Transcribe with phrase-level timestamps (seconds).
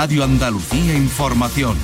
[0.00, 1.76] Radio Andalucía Información.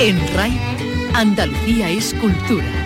[0.00, 0.60] En RAI,
[1.14, 2.81] Andalucía es cultura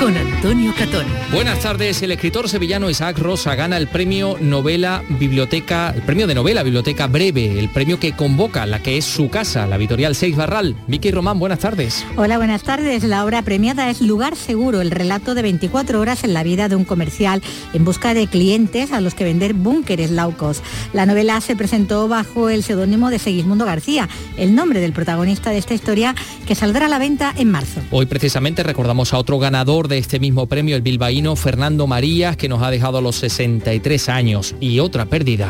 [0.00, 1.04] con Antonio Catón.
[1.30, 2.00] Buenas tardes.
[2.00, 7.06] El escritor sevillano Isaac Rosa gana el premio Novela Biblioteca, el premio de novela Biblioteca
[7.06, 10.74] Breve, el premio que convoca la que es su casa, la editorial Seis Barral.
[10.86, 12.06] Vicky Román, buenas tardes.
[12.16, 13.04] Hola, buenas tardes.
[13.04, 16.76] La obra premiada es Lugar Seguro, el relato de 24 horas en la vida de
[16.76, 17.42] un comercial
[17.74, 20.62] en busca de clientes a los que vender búnkeres laucos.
[20.94, 25.58] La novela se presentó bajo el seudónimo de Segismundo García, el nombre del protagonista de
[25.58, 26.14] esta historia
[26.46, 27.82] que saldrá a la venta en marzo.
[27.90, 32.48] Hoy precisamente recordamos a otro ganador de este mismo premio, el bilbaíno Fernando Marías, que
[32.48, 34.54] nos ha dejado a los 63 años.
[34.60, 35.48] Y otra pérdida.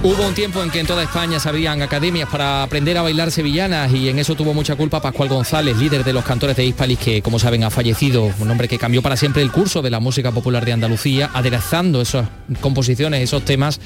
[0.00, 3.32] Hubo un tiempo en que en toda España se abrían academias para aprender a bailar
[3.32, 7.00] sevillanas y en eso tuvo mucha culpa Pascual González, líder de los cantores de Hispalis,
[7.00, 9.98] que como saben ha fallecido, un hombre que cambió para siempre el curso de la
[9.98, 12.28] música popular de Andalucía, aderezando esas
[12.60, 13.80] composiciones, esos temas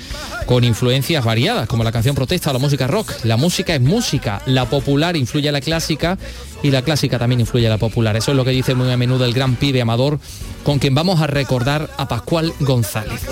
[0.44, 3.10] con influencias variadas, como la canción protesta o la música rock.
[3.24, 6.18] La música es música, la popular influye a la clásica
[6.62, 8.18] y la clásica también influye a la popular.
[8.18, 10.20] Eso es lo que dice muy a menudo el gran pibe amador,
[10.62, 13.22] con quien vamos a recordar a Pascual González.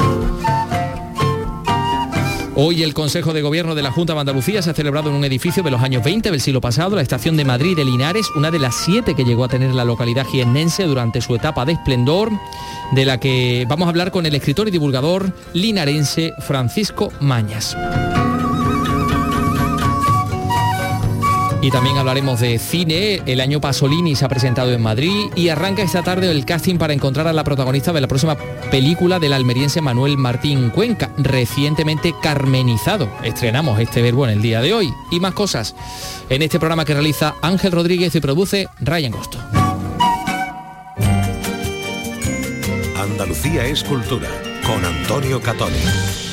[2.57, 5.25] Hoy el Consejo de Gobierno de la Junta de Andalucía se ha celebrado en un
[5.25, 8.51] edificio de los años 20 del siglo pasado, la estación de Madrid de Linares, una
[8.51, 12.31] de las siete que llegó a tener la localidad jiennense durante su etapa de esplendor,
[12.93, 17.77] de la que vamos a hablar con el escritor y divulgador linarense Francisco Mañas.
[21.63, 23.23] Y también hablaremos de cine.
[23.27, 26.95] El año Pasolini se ha presentado en Madrid y arranca esta tarde el casting para
[26.95, 28.37] encontrar a la protagonista de la próxima
[28.71, 33.11] película del almeriense Manuel Martín Cuenca, recientemente carmenizado.
[33.23, 34.91] Estrenamos este verbo en el día de hoy.
[35.11, 35.75] Y más cosas
[36.31, 39.39] en este programa que realiza Ángel Rodríguez y produce Ryan Gosto.
[42.97, 44.29] Andalucía es cultura
[44.65, 46.30] con Antonio Catoni.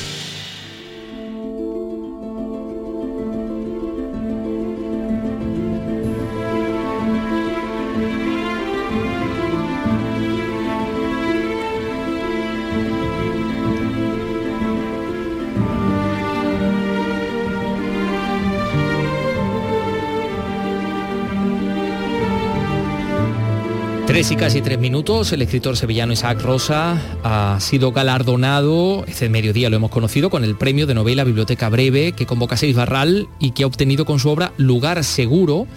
[24.18, 29.70] Tres y casi tres minutos, el escritor sevillano Isaac Rosa ha sido galardonado, este mediodía
[29.70, 33.52] lo hemos conocido, con el premio de novela Biblioteca Breve que convoca Seis Barral y
[33.52, 35.68] que ha obtenido con su obra Lugar Seguro,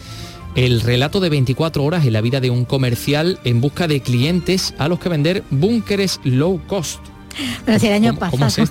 [0.55, 4.73] el relato de 24 horas en la vida de un comercial en busca de clientes
[4.79, 7.01] a los que vender búnkeres low cost.
[7.65, 8.69] Bueno, si el año pasado.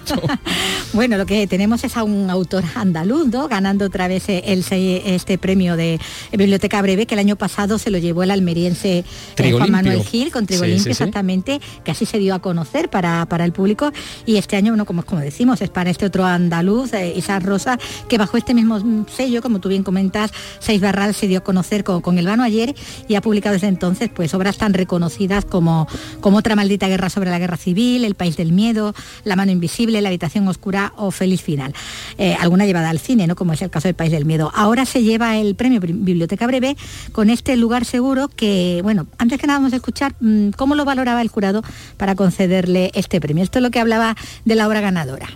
[0.93, 3.47] bueno, lo que tenemos es a un autor andaluz, ¿no?
[3.47, 5.99] Ganando otra vez el, este premio de
[6.31, 9.03] Biblioteca Breve, que el año pasado se lo llevó el almeriense
[9.37, 13.45] eh, Juan Manuel Gil, con Trigo exactamente, que así se dio a conocer para, para
[13.45, 13.91] el público.
[14.25, 17.79] Y este año, bueno, como, como decimos, es para este otro andaluz, eh, Isaac Rosa,
[18.07, 21.83] que bajo este mismo sello, como tú bien comentas, Seis Barral se dio a conocer
[21.83, 22.75] con, con El Vano ayer
[23.07, 25.87] y ha publicado desde entonces pues obras tan reconocidas como,
[26.21, 28.93] como Otra maldita guerra sobre la guerra civil, El país del miedo,
[29.23, 31.73] La mano invisible, La habitación oscura o Feliz final.
[32.17, 33.35] Eh, alguna llevada al cine, ¿no?
[33.35, 34.51] Como es el caso del País del Miedo.
[34.53, 36.75] Ahora se lleva el premio Biblioteca Breve
[37.11, 40.83] con este lugar seguro que, bueno, antes que nada vamos a escuchar mm, cómo lo
[40.83, 41.63] valoraba el jurado
[41.97, 43.43] para concederle este premio.
[43.43, 44.15] Esto es lo que hablaba
[44.45, 45.27] de la obra ganadora.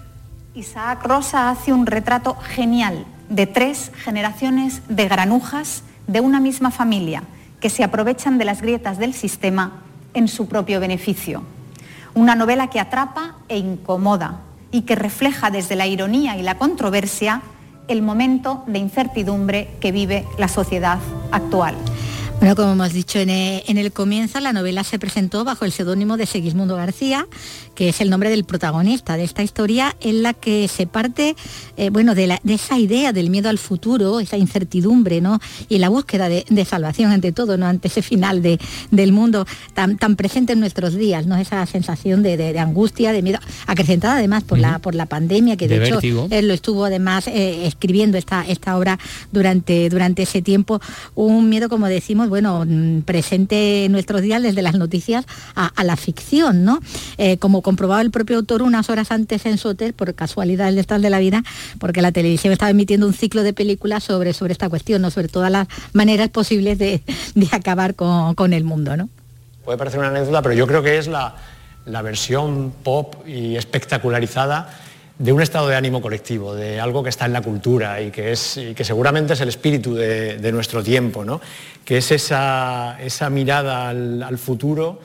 [0.55, 7.23] Isaac Rosa hace un retrato genial de tres generaciones de granujas de una misma familia
[7.59, 11.43] que se aprovechan de las grietas del sistema en su propio beneficio.
[12.15, 14.41] Una novela que atrapa e incomoda
[14.71, 17.41] y que refleja desde la ironía y la controversia
[17.87, 20.99] el momento de incertidumbre que vive la sociedad
[21.31, 21.75] actual.
[22.43, 26.25] Bueno, como hemos dicho en el, comienzo, la novela se presentó bajo el seudónimo de
[26.25, 27.25] Segismundo García,
[27.73, 31.37] que es el nombre del protagonista de esta historia, en la que se parte
[31.77, 35.39] eh, bueno, de, esa idea del miedo al futuro, esa incertidumbre, ¿no?
[35.69, 37.65] Y la búsqueda de, salvación ante todo, ¿no?
[37.65, 41.37] Ante ese final del mundo tan, tan presente en nuestros días, ¿no?
[41.37, 45.81] Esa sensación de, angustia, de miedo, acrecentada además por, la, por la pandemia, que de,
[45.81, 48.99] hecho él lo estuvo además eh, escribiendo esta, esta obra
[49.31, 50.81] durante, durante ese tiempo.
[51.15, 55.23] Un miedo, como decimos, bueno, mm, presente en nuestros días desde las noticias
[55.55, 56.79] a, la ficción, ¿no?
[57.19, 60.79] Eh, como comprobaba el propio autor unas horas antes en su hotel, por casualidad de
[60.79, 61.43] estas de la vida,
[61.77, 65.11] porque la televisión estaba emitiendo un ciclo de películas sobre, sobre esta cuestión, ¿no?
[65.11, 67.03] sobre todas las maneras posibles de,
[67.51, 68.97] acabar con, el mundo.
[68.97, 69.09] ¿no?
[69.63, 71.35] Puede parecer una anécdota, pero yo creo que es la,
[71.85, 74.73] la versión pop y espectacularizada
[75.17, 78.31] de un estado de ánimo colectivo, de algo que está en la cultura y que,
[78.31, 81.39] es, que seguramente es el espíritu de, nuestro tiempo, ¿no?
[81.85, 84.99] que es esa, esa mirada al, futuro,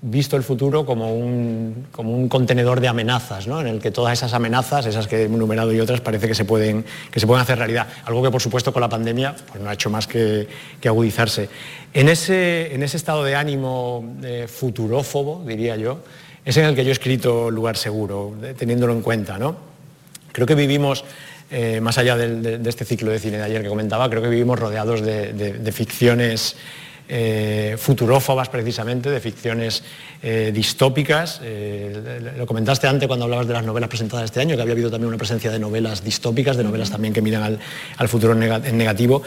[0.00, 3.60] visto el futuro como un, como un contenedor de amenazas, ¿no?
[3.60, 6.46] en el que todas esas amenazas, esas que he enumerado y otras, parece que se
[6.46, 7.88] pueden, que se pueden hacer realidad.
[8.06, 10.48] Algo que por supuesto con la pandemia pues, no ha hecho más que,
[10.82, 11.50] agudizarse.
[11.92, 15.98] En ese, en ese, estado de ánimo eh, futurófobo, diría yo,
[16.44, 19.38] es en el que yo he escrito Lugar Seguro, teniéndolo en cuenta.
[19.38, 19.56] ¿no?
[20.32, 21.04] Creo que vivimos,
[21.50, 24.58] eh, más allá de, este ciclo de cine de ayer que comentaba, creo que vivimos
[24.58, 26.56] rodeados de ficciones
[27.08, 29.82] eh, futurófobas precisamente, de ficciones
[30.22, 31.40] eh, distópicas.
[31.42, 34.90] Eh, lo comentaste antes cuando hablabas de las novelas presentadas este año, que había habido
[34.90, 37.58] también una presencia de novelas distópicas, de novelas también que miran
[37.96, 39.22] al, futuro en negativo.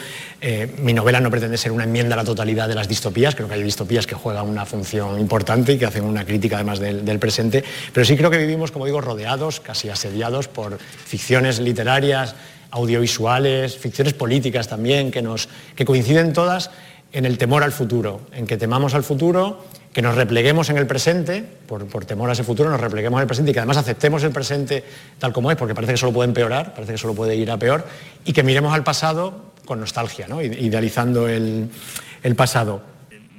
[0.80, 3.56] mi novela no pretende ser una enmienda a la totalidad de las distopías, creo que
[3.56, 7.20] hay distopías que juegan una función importante y que hacen una crítica además del, del
[7.20, 7.64] presente,
[7.94, 12.36] pero sí creo que vivimos, como digo, rodeados, casi asediados por ficciones literarias,
[12.76, 16.72] audiovisuales, ficciones políticas también, que, nos, que coinciden todas
[17.16, 19.64] en el temor al futuro, en que temamos al futuro,
[19.94, 23.28] que nos repleguemos en el presente, por, temor a ese futuro, nos repleguemos en el
[23.28, 24.84] presente y que además aceptemos el presente
[25.18, 27.58] tal como es, porque parece que solo puede empeorar, parece que solo puede ir a
[27.58, 27.86] peor,
[28.26, 30.42] y que miremos al pasado con nostalgia, ¿no?
[30.42, 31.70] idealizando el,
[32.36, 32.82] pasado.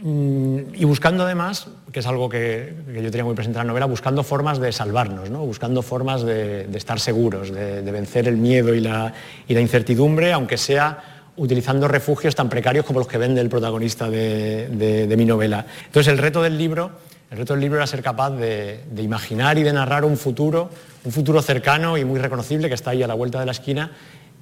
[0.01, 3.85] Mm, y buscando además, que es algo que, yo tenía muy presente en la novela,
[3.85, 5.41] buscando formas de salvarnos, ¿no?
[5.41, 9.13] buscando formas de, estar seguros, de, vencer el miedo y la,
[9.47, 14.09] y la incertidumbre, aunque sea utilizando refugios tan precarios como los que vende el protagonista
[14.09, 15.67] de, mi novela.
[15.87, 16.91] Entonces el reto del libro,
[17.31, 20.71] el reto del libro era ser capaz de, imaginar y de narrar un futuro,
[21.05, 23.93] un futuro cercano y muy reconocible que está ahí a la vuelta de la esquina,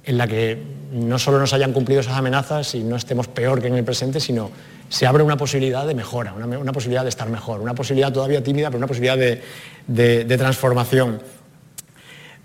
[0.03, 0.61] en la que
[0.91, 4.19] no solo nos hayan cumplido esas amenazas y no estemos peor que en el presente,
[4.19, 4.51] sino
[4.87, 8.67] se abre una posibilidad de mejora, una, posibilidad de estar mejor, una posibilidad todavía tímida,
[8.67, 11.19] pero una posibilidad de, transformación.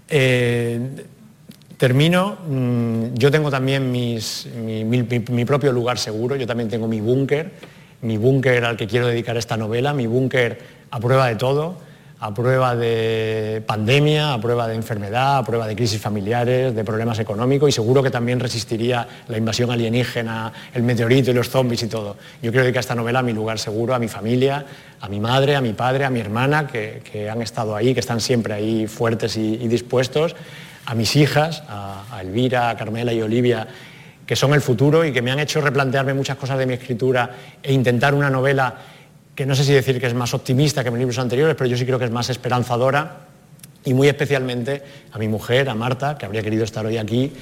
[0.09, 0.81] Eh,
[1.81, 4.19] Termino, mm, yo tengo también mi,
[5.47, 7.53] propio lugar seguro, yo también tengo mi búnker,
[8.03, 10.59] mi búnker al que quiero dedicar esta novela, mi búnker
[10.91, 11.79] a prueba de todo,
[12.19, 17.19] a prueba de pandemia, a prueba de enfermedad, a prueba de crisis familiares, de problemas
[17.19, 21.87] económicos y seguro que también resistiría la invasión alienígena, el meteorito y los zombies y
[21.87, 22.19] todo.
[22.43, 24.67] Yo quiero dedicar esta novela a mi lugar seguro, a mi familia,
[25.01, 28.21] a mi madre, a mi padre, a mi hermana, que, han estado ahí, que están
[28.21, 30.37] siempre ahí fuertes y dispuestos
[30.91, 33.65] a mis hijas, a, Elvira, a Carmela y Olivia,
[34.27, 37.31] que son el futuro y que me han hecho replantearme muchas cosas de mi escritura
[37.63, 38.75] e intentar una novela
[39.37, 41.77] que no sé si decir que es más optimista que mis libros anteriores, pero yo
[41.77, 43.19] sí creo que es más esperanzadora
[43.85, 44.83] y muy especialmente
[45.13, 47.33] a mi mujer, a Marta, que habría querido estar hoy aquí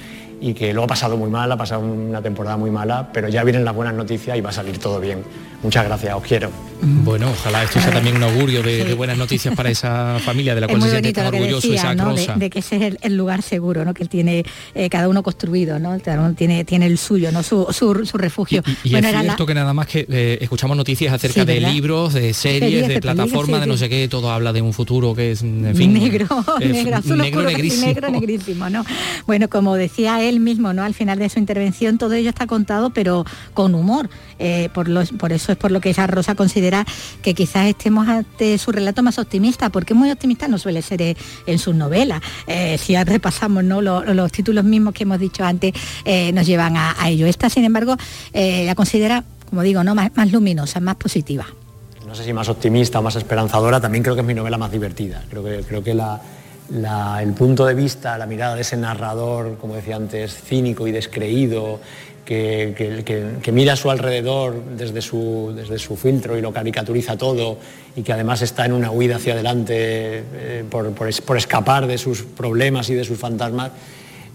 [0.43, 3.45] y que lo ha pasado muy mal, ha pasado una temporada muy mala, pero ya
[3.45, 5.25] vienen las buenas noticias y va a salir todo bien.
[5.63, 6.51] Muchas gracias, os quiero.
[6.81, 10.69] Bueno, ojalá esto sea también un augurio de, buenas noticias para esa familia de la
[10.69, 12.35] cual se siente tan orgulloso Rosa.
[12.37, 13.95] De, que ese es el, lugar seguro, ¿no?
[13.95, 14.45] Que él tiene
[14.75, 15.99] eh, cada uno construido, ¿no?
[16.37, 17.43] tiene, tiene el suyo, ¿no?
[17.43, 17.65] Su,
[18.15, 18.63] refugio.
[18.85, 22.87] Y, es cierto que nada más que eh, escuchamos noticias acerca de libros, de series,
[22.87, 25.93] de, plataformas, de no sé qué, todo habla de un futuro que es, en fin,
[25.93, 26.29] negro,
[26.61, 27.87] negro, azul negro, negrísimo.
[27.87, 28.85] negro, negrísimo, ¿no?
[29.27, 30.85] Bueno, como decía él mismo, ¿no?
[30.85, 34.09] Al final de su intervención todo ello está contado, pero con humor.
[34.41, 36.85] Eh, por, por eso es por lo que esa Rosa considera
[37.23, 41.17] que quizás estemos ante su relato más optimista, porque muy optimista no suele ser eh,
[41.47, 42.21] en sus novelas.
[42.47, 43.81] Eh, si ya repasamos ¿no?
[43.81, 45.73] los, títulos mismos que hemos dicho antes,
[46.33, 47.27] nos llevan a, ello.
[47.27, 47.97] Esta, sin embargo,
[48.33, 49.95] la considera, como digo, ¿no?
[49.95, 51.47] más, más luminosa, más positiva
[52.09, 54.73] no sé si más optimista o más esperanzadora, también creo que es mi novela más
[54.73, 55.23] divertida.
[55.29, 56.21] Creo que, creo que la,
[57.23, 61.81] el punto de vista, la mirada de ese narrador, como decía antes, cínico y descreído,
[62.29, 67.57] que, mira a su alrededor desde su, filtro y lo caricaturiza todo
[67.97, 71.09] y que además está en una huida hacia adelante eh, por,
[71.39, 73.73] escapar de sus problemas y de sus fantasmas,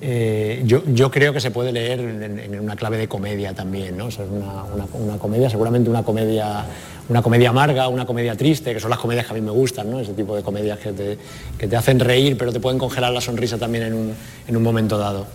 [0.02, 4.08] eh, yo, creo que se puede leer en, una clave de comedia también, ¿no?
[4.08, 6.66] es una comedia, seguramente una comedia
[7.10, 9.90] una comedia amarga, una comedia triste, que son las comedias que a mí me gustan,
[9.90, 10.00] ¿no?
[10.00, 11.18] ese tipo de comedias que te,
[11.58, 14.14] que te hacen reír, pero te pueden congelar la sonrisa también en un,
[14.48, 15.28] en un momento dado.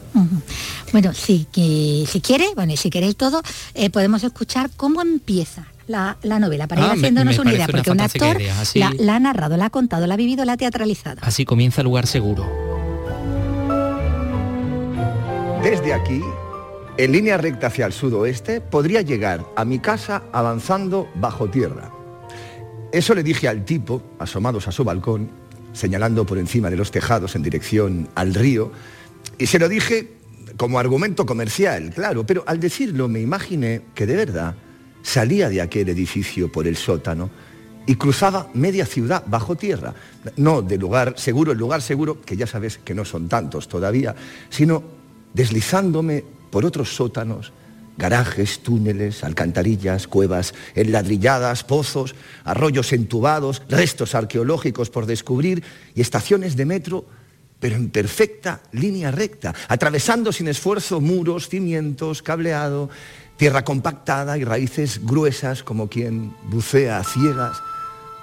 [0.93, 3.43] Bueno, si, si quiere, bueno, y si queréis todo,
[3.75, 8.01] eh, podemos escuchar cómo empieza la, novela, para ir ah, haciéndonos una idea, porque un
[8.01, 8.39] actor
[8.75, 11.19] la, ha narrado, la ha contado, la ha vivido, la ha teatralizado.
[11.23, 12.47] Así comienza Lugar Seguro.
[15.63, 16.23] Desde aquí
[16.99, 21.93] en línea recta hacia el sudoeste, podría llegar a mi casa avanzando bajo tierra.
[22.93, 25.31] Eso le dije al tipo, asomados a su balcón,
[25.73, 28.73] señalando por encima de los tejados en dirección al río,
[29.39, 30.15] y se lo dije
[30.57, 34.57] como argumento comercial, claro, pero al decirlo me imaginé que de verdad
[35.03, 37.31] salía de aquel edificio por el sótano
[37.87, 39.95] y cruzaba media ciudad bajo tierra.
[40.37, 44.17] No de lugar seguro, el lugar seguro, que ya sabes que no son tantos todavía,
[44.51, 44.83] sino
[45.33, 47.53] deslizándome por otros sótanos,
[47.97, 52.15] garajes, túneles, alcantarillas, cuevas enladrilladas, pozos,
[52.45, 55.65] arroyos entubados, restos arqueológicos por descubrir
[55.95, 57.05] y estaciones de metro,
[57.59, 62.89] pero en perfecta línea recta, atravesando sin esfuerzo muros, cimientos, cableado,
[63.37, 67.61] tierra compactada y raíces gruesas como quien bucea a ciegas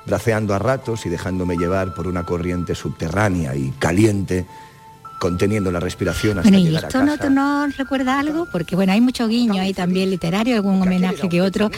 [0.05, 4.45] braceando a ratos y dejándome llevar por una corriente subterránea y caliente,
[5.19, 8.45] conteniendo la respiración hasta bueno, ¿y esto no, nos recuerda algo?
[8.45, 11.71] Porque bueno, hay mucho guiño ahí también literario, algún homenaje que otro.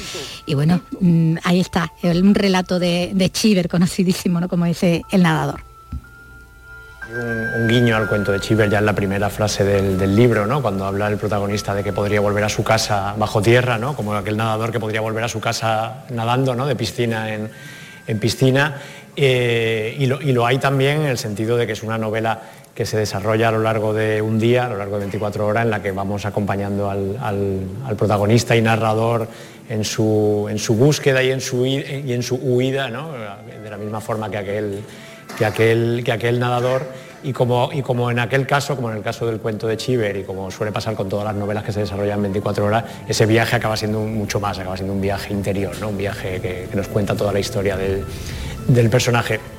[0.46, 4.48] Y bueno, mm, ahí está, un relato de, de Chiver, conocidísimo, ¿no?
[4.50, 5.62] Como dice el nadador.
[7.10, 10.62] Un, guiño al cuento de Chiver ya en la primera frase del, libro, ¿no?
[10.62, 13.96] cuando habla el protagonista de que podría volver a su casa bajo tierra, ¿no?
[13.96, 16.66] como aquel nadador que podría volver a su casa nadando ¿no?
[16.66, 17.50] de piscina en,
[18.08, 18.76] en piscina
[19.20, 22.40] eh, y, lo, hay también en el sentido de que es una novela
[22.78, 25.66] que se desarrolla a lo largo de un día, a lo largo de 24 horas,
[25.66, 29.28] en la que vamos acompañando al, protagonista y narrador
[29.68, 34.84] en su, búsqueda y en su, huida, de la misma forma que aquel,
[35.40, 36.84] que aquel, que aquel nadador
[37.24, 37.72] y como,
[38.12, 40.94] en aquel caso, como en el caso del cuento de Chiver y como suele pasar
[40.94, 44.40] con todas las novelas que se desarrollan en 24 horas, ese viaje acaba siendo mucho
[44.40, 48.90] más, acaba siendo un viaje interior, un viaje que, nos cuenta toda la historia del
[48.92, 49.57] personaje.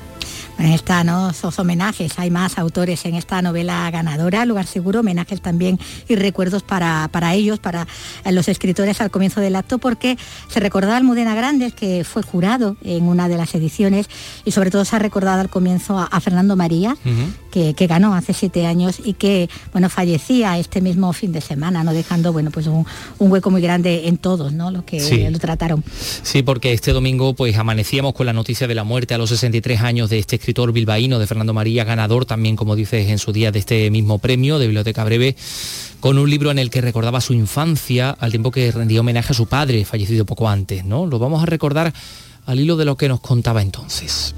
[0.59, 1.29] En esta, ¿no?
[1.29, 6.63] Esos homenajes, hay más autores en esta novela ganadora, Lugar Seguro, homenajes también y recuerdos
[6.63, 7.87] para, para ellos, para
[8.25, 10.17] eh, los escritores al comienzo del acto, porque
[10.49, 14.09] se recordaba Almudena Grandes, que fue jurado en una de las ediciones,
[14.43, 16.97] y sobre todo se ha recordado al comienzo a, Fernando María,
[17.51, 21.93] que, ganó hace siete años y que, bueno, fallecía este mismo fin de semana, ¿no?
[21.93, 22.85] Dejando, bueno, pues un,
[23.17, 24.71] hueco muy grande en todos, ¿no?
[24.71, 25.85] Los que lo trataron.
[26.21, 29.79] Sí, porque este domingo, pues amanecíamos con la noticia de la muerte a los 63
[29.79, 33.31] años de este escritor escritor bilbaíno de Fernando María, ganador también, como dices, en su
[33.31, 35.35] día de este mismo premio de Biblioteca Breve,
[35.99, 39.35] con un libro en el que recordaba su infancia al tiempo que rendía homenaje a
[39.35, 41.05] su padre, fallecido poco antes, ¿no?
[41.05, 41.93] Lo vamos a recordar
[42.47, 44.33] al hilo de lo que nos contaba entonces.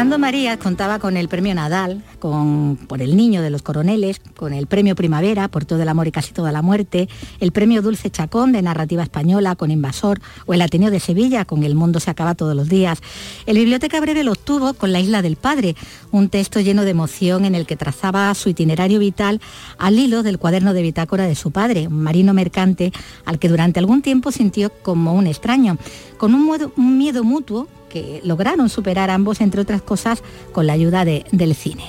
[0.00, 4.54] Fernando María contaba con el premio Nadal, con, por El Niño de los Coroneles, con
[4.54, 7.06] el premio Primavera por todo el amor y casi toda la muerte,
[7.38, 11.64] el premio Dulce Chacón de narrativa española con Invasor o el Ateneo de Sevilla con
[11.64, 13.02] El mundo se acaba todos los días.
[13.44, 15.76] El Biblioteca Breve lo obtuvo con La Isla del Padre,
[16.12, 19.42] un texto lleno de emoción en el que trazaba su itinerario vital
[19.76, 22.90] al hilo del cuaderno de bitácora de su padre, un marino mercante
[23.26, 25.76] al que durante algún tiempo sintió como un extraño,
[26.16, 31.54] con un miedo mutuo que lograron superar ambos, entre otras cosas, con la ayuda del
[31.54, 31.84] cine.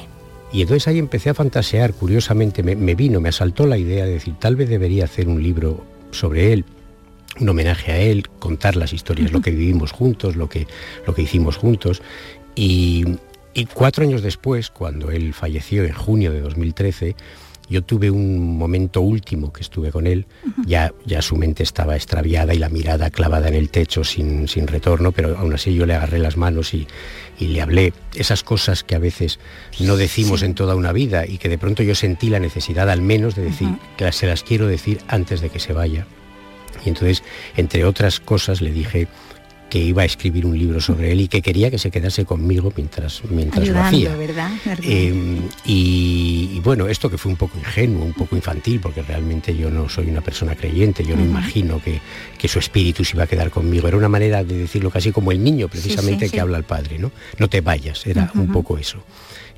[0.51, 4.36] Y entonces ahí empecé a fantasear, curiosamente, me, vino, me asaltó la idea de decir,
[4.38, 6.65] tal vez debería hacer un libro sobre él,
[7.39, 10.67] un homenaje a él, contar las historias, lo que vivimos juntos, lo que,
[11.08, 12.01] lo que hicimos juntos.
[12.53, 13.05] Y,
[13.53, 17.15] y cuatro años después, cuando él falleció en junio de 2013,
[17.71, 20.25] yo tuve un momento último que estuve con él,
[20.65, 24.67] ya, ya su mente estaba extraviada y la mirada clavada en el techo sin, sin
[24.67, 26.85] retorno, pero aún así yo le agarré las manos y,
[27.39, 27.93] le hablé.
[28.13, 29.39] Esas cosas que a veces
[29.79, 33.01] no decimos en toda una vida y que de pronto yo sentí la necesidad al
[33.01, 36.05] menos de decir, que se las quiero decir antes de que se vaya.
[36.85, 37.23] Y entonces,
[37.55, 39.07] entre otras cosas, le dije,
[39.71, 42.73] que iba a escribir un libro sobre él y que quería que se quedase conmigo
[42.75, 44.13] mientras, mientras lo hacía.
[44.83, 49.71] Eh, y, bueno, esto que fue un poco ingenuo, un poco infantil, porque realmente yo
[49.71, 52.01] no soy una persona creyente, yo no imagino que,
[52.49, 53.87] su espíritu se iba a quedar conmigo.
[53.87, 57.13] Era una manera de decirlo casi como el niño, precisamente, que habla al padre, ¿no?
[57.39, 59.01] No te vayas, era un poco eso.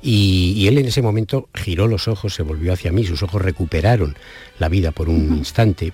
[0.00, 4.14] Y, él en ese momento giró los ojos, se volvió hacia mí, sus ojos recuperaron
[4.60, 5.92] la vida por un instante,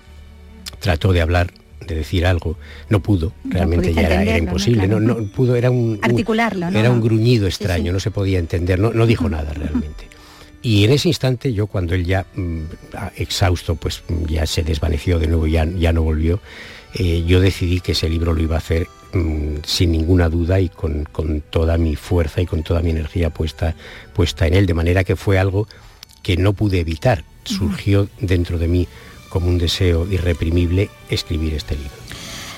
[0.79, 1.51] trató de hablar
[1.85, 2.57] de decir algo,
[2.89, 4.99] no pudo, realmente ya era, imposible, ¿no?
[4.99, 5.17] ¿no?
[5.27, 9.29] pudo, era un, articularlo, era un gruñido extraño, no se podía entender, no, no dijo
[9.29, 10.07] nada realmente.
[10.61, 12.59] Y en ese instante yo cuando él ya mm,
[13.17, 16.39] exhausto, pues ya se desvaneció de nuevo, ya, ya no volvió,
[16.93, 20.69] eh, yo decidí que ese libro lo iba a hacer mm, sin ninguna duda y
[20.69, 23.75] con, con, toda mi fuerza y con toda mi energía puesta,
[24.13, 25.67] puesta en él, de manera que fue algo
[26.21, 28.87] que no pude evitar, surgió dentro de mí
[29.31, 31.91] como un deseo irreprimible escribir este libro.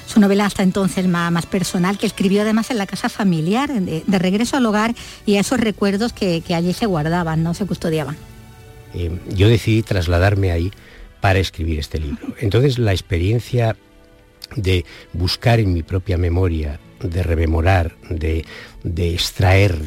[0.08, 4.58] Su novela hasta entonces más, personal, que escribió además en la casa familiar, de, regreso
[4.58, 4.94] al hogar
[5.25, 8.18] y a esos recuerdos que, allí se guardaban, no se custodiaban.
[8.94, 10.72] Eh, yo decidí trasladarme ahí
[11.22, 12.27] para escribir este libro.
[12.39, 13.77] Entonces la experiencia
[14.56, 18.46] de buscar en mi propia memoria de rememorar, de,
[18.84, 19.77] extraer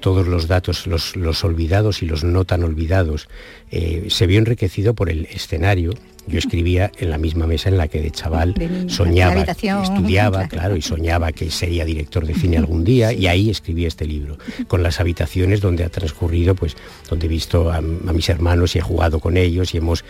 [0.00, 3.28] todos los datos, los, olvidados y los no tan olvidados,
[3.70, 5.92] eh, se vio enriquecido por el escenario
[6.26, 8.54] yo escribía en la misma mesa en la que de chaval
[8.88, 13.86] soñaba, estudiaba, claro, y soñaba que sería director de cine algún día, y ahí escribí
[13.86, 14.38] este libro,
[14.68, 16.76] con las habitaciones donde ha transcurrido, pues,
[17.08, 20.04] donde he visto a, mis hermanos y he jugado con ellos y hemos.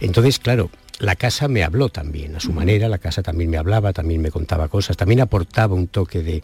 [0.00, 0.70] Entonces, claro,
[1.00, 4.30] la casa me habló también, a su manera, la casa también me hablaba, también me
[4.30, 6.42] contaba cosas, también aportaba un toque de,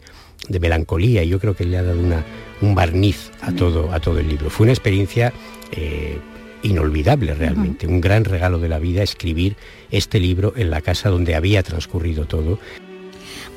[0.59, 2.23] melancolía y yo creo que le ha dado una,
[2.61, 4.49] un barniz a todo, a todo el libro.
[4.49, 5.33] Fue una experiencia
[5.71, 6.19] eh,
[6.65, 9.55] inolvidable realmente, un gran regalo de la vida escribir
[9.91, 12.59] este libro en la casa donde había transcurrido todo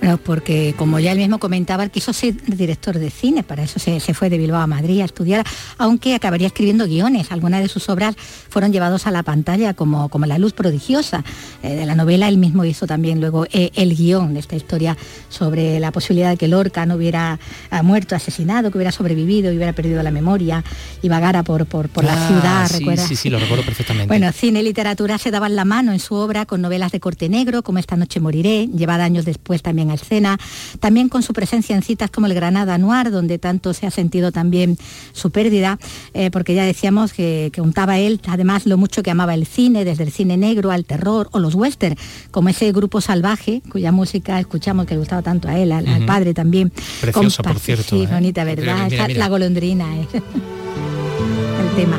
[0.01, 3.81] bueno, porque como ya él mismo comentaba, él quiso ser director de cine, para eso
[3.81, 5.45] se, fue de Bilbao a Madrid a estudiar,
[5.77, 7.33] aunque acabaría escribiendo guiones.
[7.33, 8.15] Algunas de sus obras
[8.49, 11.25] fueron llevados a la pantalla como, como La luz prodigiosa.
[11.63, 14.97] Eh, de la novela él mismo hizo también luego eh, el guion de esta historia
[15.29, 17.39] sobre la posibilidad de que Lorca no hubiera
[17.71, 20.63] ah, muerto, asesinado, que hubiera sobrevivido y hubiera perdido la memoria
[21.03, 24.09] y vagara por, por, la ah, ciudad, sí, Sí, sí, lo recuerdo perfectamente.
[24.09, 27.29] Bueno, cine y literatura se daban la mano en su obra con novelas de corte
[27.29, 30.39] negro, como Esta noche moriré, llevada años después también escena,
[30.81, 34.33] también con su presencia en citas como el Granada Noir, donde tanto se ha sentido
[34.33, 34.79] también
[35.13, 35.79] su pérdida,
[36.15, 40.05] eh, porque ya decíamos que, untaba él además lo mucho que amaba el cine, desde
[40.05, 41.97] el cine negro al terror o los western,
[42.31, 46.35] como ese grupo salvaje cuya música escuchamos que le gustaba tanto a él, al, padre
[46.35, 46.73] también.
[47.01, 47.97] Precioso, por cierto.
[47.97, 48.09] Sí, ¿eh?
[48.11, 48.91] bonita, ¿verdad?
[49.17, 50.07] La golondrina, ¿eh?
[50.13, 51.99] el tema.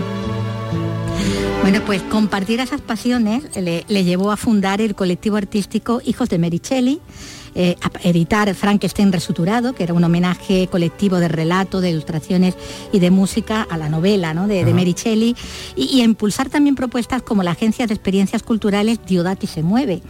[1.61, 6.37] Bueno, pues compartir esas pasiones le, le, llevó a fundar el colectivo artístico Hijos de
[6.37, 7.01] Mericelli,
[7.61, 12.55] eh, editar Frankenstein resuturado, que era un homenaje colectivo de relato, de ilustraciones
[12.93, 15.35] y de música a la novela de, de Mericelli,
[15.75, 20.01] y, y, impulsar también propuestas como la Agencia de Experiencias Culturales Diodati se mueve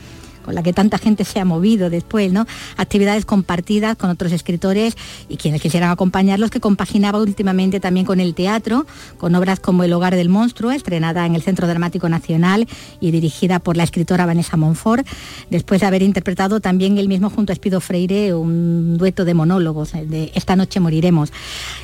[0.43, 2.45] con la que tanta gente se ha movido después, ¿no?
[2.77, 4.95] Actividades compartidas con otros escritores
[5.27, 8.85] y quienes quisieran acompañarlos, que compaginaba últimamente también con el teatro,
[9.17, 12.67] con obras como El hogar del monstruo, estrenada en el Centro Dramático Nacional
[12.99, 15.07] y dirigida por la escritora Vanessa Monfort,
[15.49, 19.91] después de haber interpretado también él mismo junto a Espido Freire un dueto de monólogos
[19.91, 21.31] de Esta noche moriremos.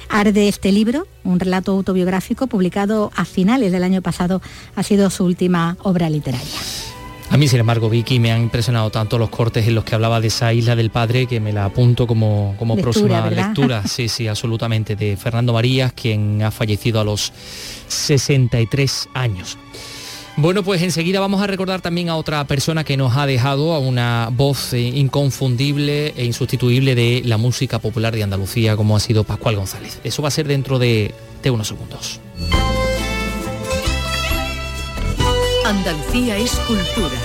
[0.09, 4.41] Arde este libro, un relato autobiográfico publicado a finales del año pasado,
[4.75, 6.94] ha sido su última obra literaria.
[7.35, 10.21] A mí, sin embargo, Vicky, me han impresionado tanto los cortes en los que hablaba
[10.21, 13.83] de esa isla del padre que me la apunto como, como próxima lectura.
[13.87, 14.95] Sí, sí, absolutamente.
[14.95, 17.33] De Fernando Marías, quien ha fallecido a los
[17.89, 19.57] 63 años.
[20.37, 23.79] Bueno, pues enseguida vamos a recordar también a otra persona que nos ha dejado, a
[23.79, 29.25] una voz eh, inconfundible e insustituible de la música popular de Andalucía, como ha sido
[29.25, 29.99] Pascual González.
[30.05, 32.21] Eso va a ser dentro de, de unos segundos.
[35.65, 37.24] Andalucía es cultura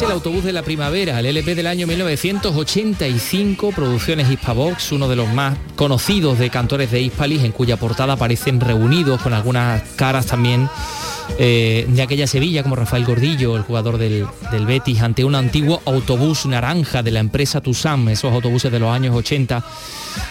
[0.00, 5.28] El autobús de la primavera, el LP del año 1985, Producciones Hispavox, uno de los
[5.28, 10.70] más conocidos de cantores de Hispalis, en cuya portada aparecen reunidos con algunas caras también
[11.38, 15.80] eh, de aquella Sevilla, como Rafael Gordillo, el jugador del, del, Betis, ante un antiguo
[15.86, 19.64] autobús naranja de la empresa Tusam, esos autobuses de los años 80,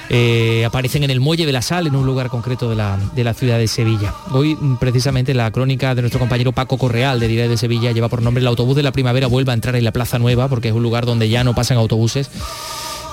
[0.09, 3.23] eh, aparecen en el Muelle de la Sal, en un lugar concreto de la, de
[3.23, 4.13] la ciudad de Sevilla.
[4.31, 8.21] Hoy, precisamente, la crónica de nuestro compañero Paco Correal, de Diario de Sevilla, lleva por
[8.21, 10.73] nombre El autobús de la primavera vuelve a entrar en la Plaza Nueva, porque es
[10.73, 12.29] un lugar donde ya no pasan autobuses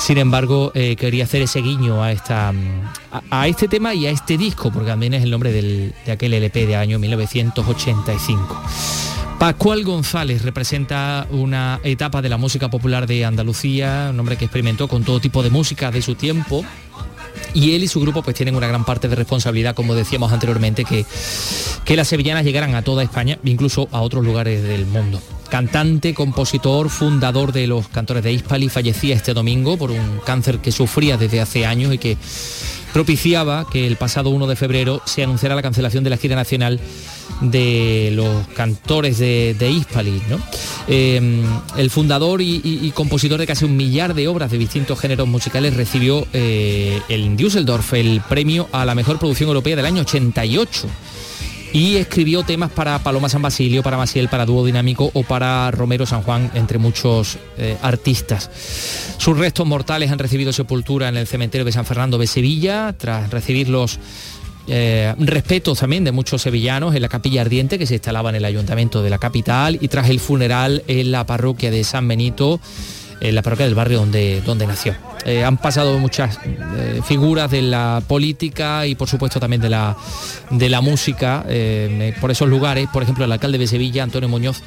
[0.09, 2.51] sin embargo, eh, quería hacer ese guiño a, esta,
[3.31, 6.66] a, este tema y a este disco, porque también es el nombre de aquel LP
[6.66, 8.62] de año 1985.
[9.38, 14.88] Pascual González representa una etapa de la música popular de Andalucía, un hombre que experimentó
[14.88, 16.64] con todo tipo de música de su tiempo,
[17.53, 20.87] y él y su grupo pues tienen una gran parte de responsabilidad, como decíamos anteriormente,
[20.87, 21.05] que,
[21.85, 25.21] que las sevillanas llegaran a toda España, incluso a otros lugares del mundo.
[25.50, 30.72] Cantante, compositor, fundador de los cantores de Hispali, fallecía este domingo por un cáncer que
[30.72, 32.16] sufría desde hace años y que
[32.92, 36.80] propiciaba que el pasado 1 de febrero se anunciara la cancelación de la gira nacional
[37.40, 40.22] de los cantores de, de Hispali.
[40.88, 41.42] Eh,
[41.76, 46.26] el fundador y, compositor de casi un millar de obras de distintos géneros musicales recibió
[46.32, 50.88] eh, en Düsseldorf el premio a la mejor producción europea del año 88
[51.72, 56.07] y escribió temas para Paloma San Basilio, para Maciel, para Dúo Dinámico o para Romero
[56.07, 58.50] San Juan, entre muchos eh, artistas.
[59.18, 63.31] Sus restos mortales han recibido sepultura en el cementerio de San Fernando de Sevilla, tras
[63.31, 63.98] recibir los
[64.70, 68.44] eh, respetos también de muchos sevillanos en la capilla ardiente que se instalaba en el
[68.44, 72.61] ayuntamiento de la capital y tras el funeral en la parroquia de San Benito,
[73.20, 74.94] en la parroquia del barrio donde, donde nació.
[75.24, 79.96] Eh, han pasado muchas eh, figuras de la política y por supuesto también de la,
[80.50, 81.44] de la música
[82.20, 84.62] por esos lugares, por ejemplo el alcalde de Sevilla, Antonio Muñoz,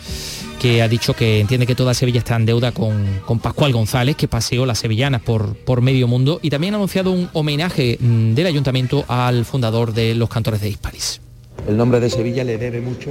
[0.62, 4.28] que ha dicho que entiende que toda Sevilla está en deuda con, Pascual González, que
[4.28, 8.46] paseó las sevillanas por, por medio mundo, y también ha anunciado un homenaje mm, del
[8.46, 11.20] ayuntamiento al fundador de los cantores de Hispalis.
[11.68, 13.10] El nombre de Sevilla le debe mucho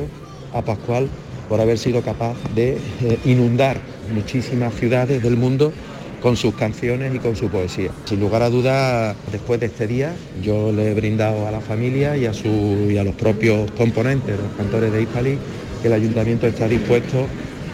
[0.55, 1.09] a Pascual
[1.49, 5.73] por haber sido capaz de eh, inundar muchísimas ciudades del mundo
[6.21, 7.91] con sus canciones y con su poesía.
[8.05, 12.17] Sin lugar a dudas, después de este día, yo le he brindado a la familia
[12.17, 15.39] y a, su, y a los propios componentes, los cantores de Hispali,
[15.81, 17.27] que el ayuntamiento está dispuesto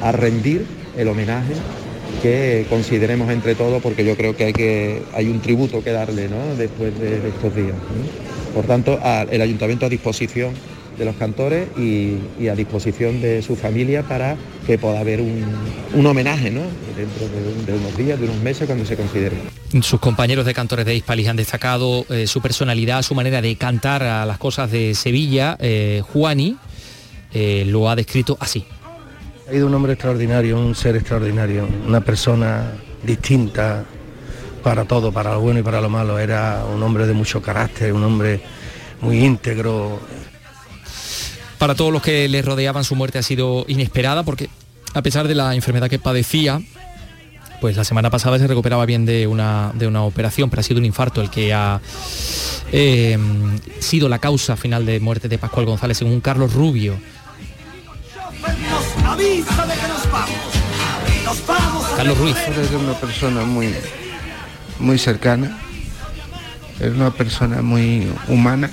[0.03, 0.65] a rendir
[0.97, 1.55] el homenaje
[2.23, 6.29] que consideremos entre todos, porque yo creo que hay, que, hay un tributo que darle
[6.57, 7.75] después de, estos días.
[8.55, 8.99] Por tanto,
[9.31, 10.55] el ayuntamiento a disposición
[10.99, 16.51] de los cantores y, a disposición de su familia para que pueda haber un, homenaje
[16.51, 17.29] dentro
[17.67, 19.37] de, unos días, de unos meses, cuando se considere.
[19.83, 24.03] Sus compañeros de cantores de Hispalis han destacado eh, su personalidad, su manera de cantar
[24.03, 25.57] a las cosas de Sevilla.
[25.61, 26.57] Eh, Juani,
[27.33, 28.65] eh, lo ha descrito así.
[29.49, 32.73] Ha sido un hombre extraordinario, un ser extraordinario, una persona
[33.05, 33.85] distinta
[34.63, 36.19] para todo, para lo bueno y para lo malo.
[36.19, 38.41] Era un hombre de mucho carácter, un hombre
[39.01, 40.01] muy íntegro.
[41.59, 44.51] Para todos los que le rodeaban su muerte ha sido inesperada porque
[44.95, 46.61] a pesar de la enfermedad que padecía,
[47.61, 50.79] pues la semana pasada se recuperaba bien de una, de una operación, pero ha sido
[50.79, 51.81] un infarto el que ha
[52.73, 53.19] eh,
[53.81, 56.97] sido la causa final de muerte de Pascual González, según Carlos Rubio
[61.97, 62.37] Carlos Ruiz.
[62.37, 63.75] Es una persona muy,
[64.79, 65.59] muy cercana,
[66.79, 68.71] era una persona muy humana.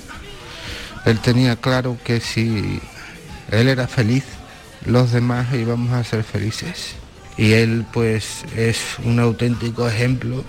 [1.05, 2.79] Él tenía claro que si
[3.51, 4.23] él era feliz,
[4.85, 6.95] los demás íbamos a ser felices.
[7.37, 10.43] Y él pues es un auténtico ejemplo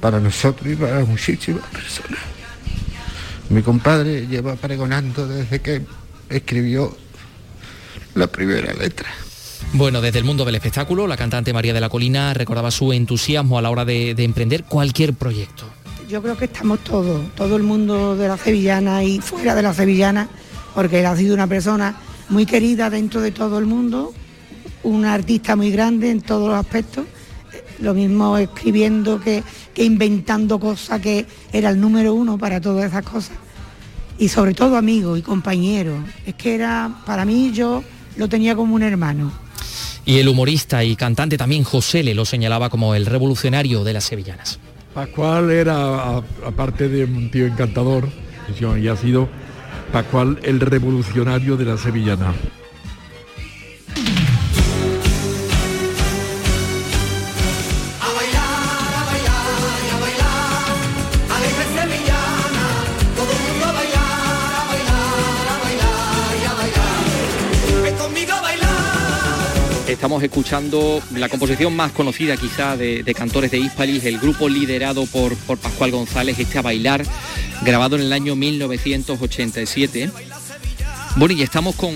[0.00, 2.20] para nosotros y para muchísimas personas.
[3.48, 5.82] Mi compadre lleva pregonando desde que
[6.28, 6.96] escribió
[8.14, 9.08] la primera letra.
[9.72, 13.58] Bueno, desde el mundo del espectáculo, la cantante María de la Colina recordaba su entusiasmo
[13.58, 15.64] a la hora de, emprender cualquier proyecto.
[16.08, 19.74] Yo creo que estamos todos, todo el mundo de la sevillana y fuera de la
[19.74, 20.28] sevillana,
[20.72, 21.96] porque él ha sido una persona
[22.28, 24.14] muy querida dentro de todo el mundo,
[24.84, 27.06] una artista muy grande en todos los aspectos,
[27.80, 29.42] lo mismo escribiendo que,
[29.74, 33.36] que inventando cosas que era el número uno para todas esas cosas.
[34.16, 36.04] Y sobre todo amigo y compañero.
[36.24, 37.82] Es que era, para mí yo
[38.16, 39.32] lo tenía como un hermano.
[40.04, 44.04] Y el humorista y cantante también José le lo señalaba como el revolucionario de las
[44.04, 44.60] sevillanas.
[44.96, 48.08] Pascual era, aparte de un tío encantador,
[48.80, 49.28] y ha sido
[49.92, 52.32] Pascual el revolucionario de la sevillana.
[69.96, 75.34] Estamos escuchando la composición más conocida quizá de, cantores de Hispalis, el grupo liderado por,
[75.34, 77.02] por Pascual González, este a bailar,
[77.64, 80.10] grabado en el año 1987.
[81.16, 81.94] Bueno, y estamos con,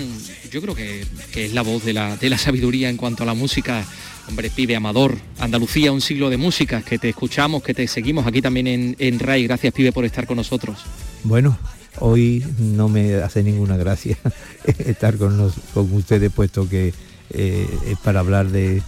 [0.51, 3.85] yo creo que, es la voz de la, sabiduría en cuanto a la música.
[4.27, 8.41] Hombre, pibe amador, Andalucía, un siglo de música, que te escuchamos, que te seguimos aquí
[8.41, 9.43] también en, en RAI.
[9.43, 10.79] Gracias, pibe, por estar con nosotros.
[11.23, 11.55] Bueno,
[11.99, 14.17] hoy no me hace ninguna gracia
[14.79, 16.93] estar con, con ustedes, puesto que
[17.33, 17.67] eh,
[18.03, 18.81] para hablar de,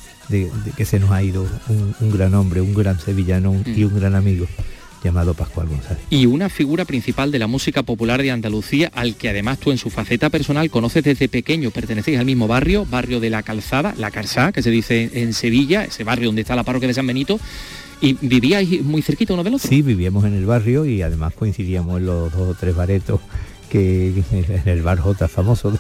[0.78, 4.48] que se nos ha ido un, gran hombre, un gran sevillano y un gran amigo.
[5.04, 6.02] llamado Pascual González.
[6.10, 9.78] Y una figura principal de la música popular de Andalucía, al que además tú en
[9.78, 14.12] su faceta personal conoces desde pequeño, pertenecéis al mismo barrio, barrio de la Calzada, la
[14.12, 17.38] Carzá, que se dice en Sevilla, ese barrio donde está la parroquia de San Benito,
[18.04, 19.70] ¿Y vivíais muy cerquita uno del otro?
[19.70, 23.22] Sí, vivíamos en el barrio y además coincidíamos en los dos o tres baretos
[23.70, 25.72] que en el bar J famoso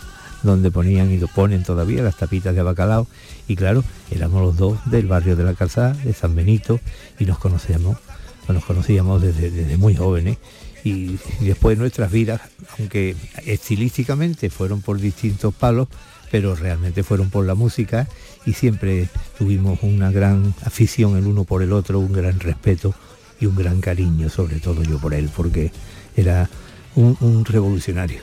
[0.44, 3.08] donde ponían y lo ponen todavía las tapitas de bacalao
[3.48, 6.80] y claro, éramos los dos del barrio de la Calzada, de San Benito
[7.20, 7.98] y nos conocíamos,
[8.48, 10.38] nos conocíamos desde, desde muy jóvenes
[10.84, 12.42] y después nuestras vidas,
[12.78, 15.88] aunque estilísticamente fueron por distintos palos,
[16.30, 18.08] pero realmente fueron por la música
[18.46, 22.94] y siempre tuvimos una gran afición el uno por el otro, un gran respeto
[23.40, 25.72] y un gran cariño, sobre todo yo por él, porque
[26.16, 26.50] era
[26.96, 28.22] un, revolucionario.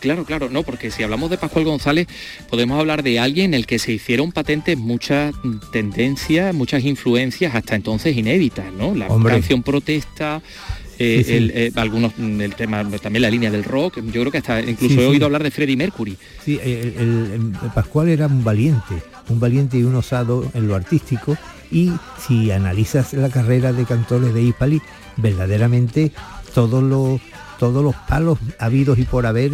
[0.00, 2.06] Claro, claro, no, porque si hablamos de Pascual González,
[2.48, 5.34] podemos hablar de alguien en el que se hicieron patentes muchas
[5.72, 8.94] tendencias, muchas influencias hasta entonces inéditas, ¿no?
[8.94, 10.42] La canción protesta,
[10.98, 14.00] eh, El, eh, algunos mm, el tema también la línea del rock.
[14.02, 16.16] Yo creo que hasta incluso he oído hablar de Freddie Mercury.
[16.44, 18.94] Sí el, Pascual era un valiente
[19.28, 21.36] un valiente y un osado en lo artístico.
[21.70, 21.92] Y
[22.26, 24.80] si analizas la carrera de cantores de Ipali
[25.16, 26.12] verdaderamente
[26.54, 27.20] todos los
[27.58, 29.50] todos los palos habidos y por haber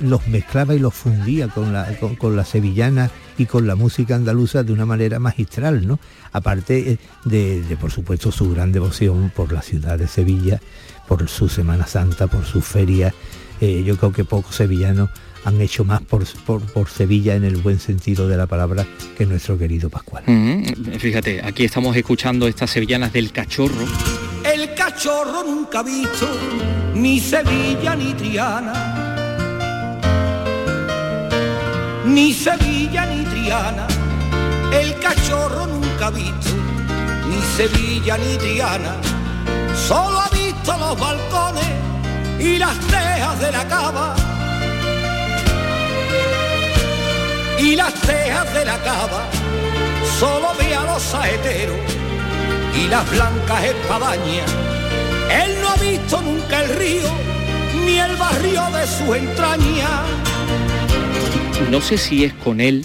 [0.00, 1.86] los mezclaba y los fundía con la,
[2.18, 5.98] con, la sevillana y con la música andaluza de una manera magistral, ¿no?
[6.32, 10.60] Aparte eh, de, por supuesto, su gran devoción por la ciudad de Sevilla,
[11.08, 13.14] por su Semana Santa, por su feria.
[13.60, 15.10] Eh, yo creo que pocos sevillanos
[15.44, 19.58] han hecho más por, por, Sevilla en el buen sentido de la palabra que nuestro
[19.58, 20.24] querido Pascual.
[20.98, 23.84] Fíjate, aquí estamos escuchando estas sevillanas del cachorro.
[24.44, 26.26] El cachorro nunca ha visto
[26.94, 29.13] ni Sevilla ni Triana
[32.04, 33.86] ni Sevilla ni Triana,
[34.72, 36.50] el cachorro nunca ha visto,
[37.28, 38.96] ni Sevilla ni Triana,
[39.88, 41.64] solo ha visto los balcones
[42.38, 44.14] y las tejas de la cava.
[47.58, 49.24] Y las tejas de la cava,
[50.18, 51.78] solo ve a los saeteros
[52.76, 54.50] y las blancas espadañas.
[55.30, 57.10] Él no ha visto nunca el río,
[57.86, 60.04] ni el barrio de su entraña
[61.70, 62.84] no sé si es con él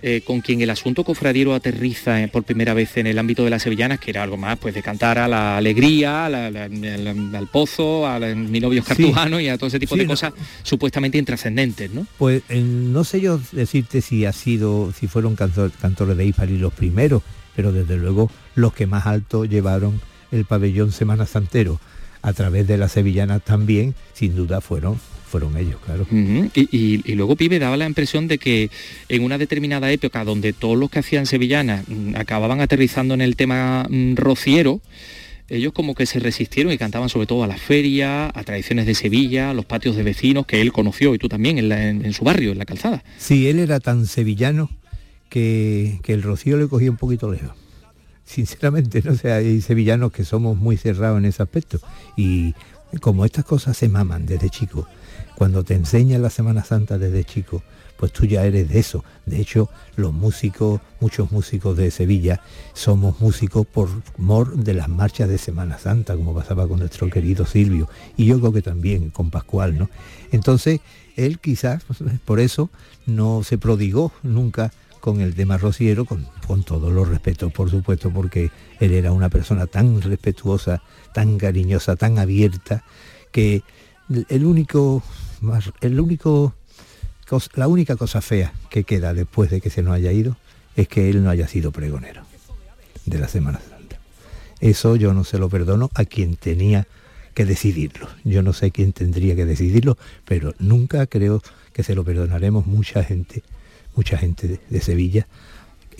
[0.00, 3.50] eh, con quien el asunto cofradiero aterriza eh, por primera vez en el ámbito de
[3.50, 8.20] las sevillanas, que era algo más pues de cantar a la alegría, al, pozo, a
[8.20, 12.06] mi novio cartujano y a todo ese tipo de cosas supuestamente intrascendentes, ¿no?
[12.16, 16.72] Pues eh, no sé yo decirte si ha sido, si fueron cantores de Ifari los
[16.72, 17.22] primeros,
[17.56, 20.00] pero desde luego los que más alto llevaron
[20.30, 21.80] el pabellón Semana Santero.
[22.20, 26.06] A través de las sevillanas también, sin duda fueron fueron ellos, claro.
[26.10, 28.70] y, luego Pibe daba la impresión de que
[29.08, 33.36] en una determinada época donde todos los que hacían sevillanas mm, acababan aterrizando en el
[33.36, 34.80] tema mm, rociero,
[35.48, 38.94] ellos como que se resistieron y cantaban sobre todo a la feria, a tradiciones de
[38.94, 42.52] Sevilla, a los patios de vecinos que él conoció y tú también en, su barrio,
[42.52, 43.02] en la calzada.
[43.16, 44.70] Sí, él era tan sevillano
[45.30, 47.52] que, que el rocío le cogía un poquito lejos
[48.28, 49.14] sinceramente, ¿no?
[49.16, 51.80] sea, hay sevillanos que somos muy cerrados en ese aspecto.
[52.16, 52.54] Y
[53.00, 54.86] como estas cosas se maman desde chico,
[55.38, 57.62] cuando te enseña la Semana Santa desde chico,
[57.96, 59.04] pues tú ya eres de eso.
[59.24, 62.40] De hecho, los músicos, muchos músicos de Sevilla,
[62.72, 67.46] somos músicos por mor de las marchas de Semana Santa, como pasaba con nuestro querido
[67.46, 69.88] Silvio, y yo creo que también con Pascual, ¿no?
[70.32, 70.80] Entonces,
[71.14, 71.84] él quizás
[72.24, 72.68] por eso
[73.06, 78.10] no se prodigó nunca con el tema rociero, con, con todos los respetos, por supuesto,
[78.10, 80.82] porque él era una persona tan respetuosa,
[81.14, 82.82] tan cariñosa, tan abierta,
[83.30, 83.62] que
[84.30, 85.02] el único
[85.80, 86.54] el único,
[87.54, 90.36] la única cosa fea que queda después de que se nos haya ido
[90.76, 92.22] es que él no haya sido pregonero
[93.04, 93.98] de la Semana Santa.
[94.60, 96.86] Eso yo no se lo perdono a quien tenía
[97.34, 98.08] que decidirlo.
[98.24, 103.04] Yo no sé quién tendría que decidirlo, pero nunca creo que se lo perdonaremos mucha
[103.04, 103.44] gente,
[103.94, 105.28] mucha gente de, Sevilla,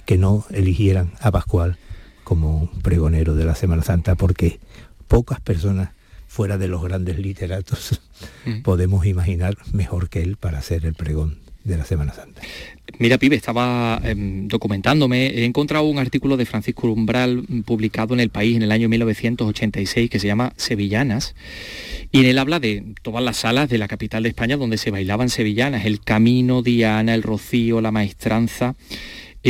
[0.05, 1.79] que no eligieran a Pascual
[2.25, 4.59] como pregonero de la Semana Santa, porque
[5.07, 5.91] pocas personas
[6.39, 8.01] fuera de los grandes literatos,
[8.47, 8.63] mm.
[8.63, 12.41] podemos imaginar mejor que él para hacer el pregón de la Semana Santa.
[13.01, 18.21] Mira, Pibe, estaba em, documentándome, he encontrado un artículo de Francisco Umbral mm, publicado en
[18.21, 21.35] El País en el año 1986 que se llama Sevillanas,
[22.13, 24.93] y en él habla de todas las salas de la capital de España donde se
[24.93, 28.77] bailaban sevillanas, el Camino, Diana, el Rocío, la Maestranza,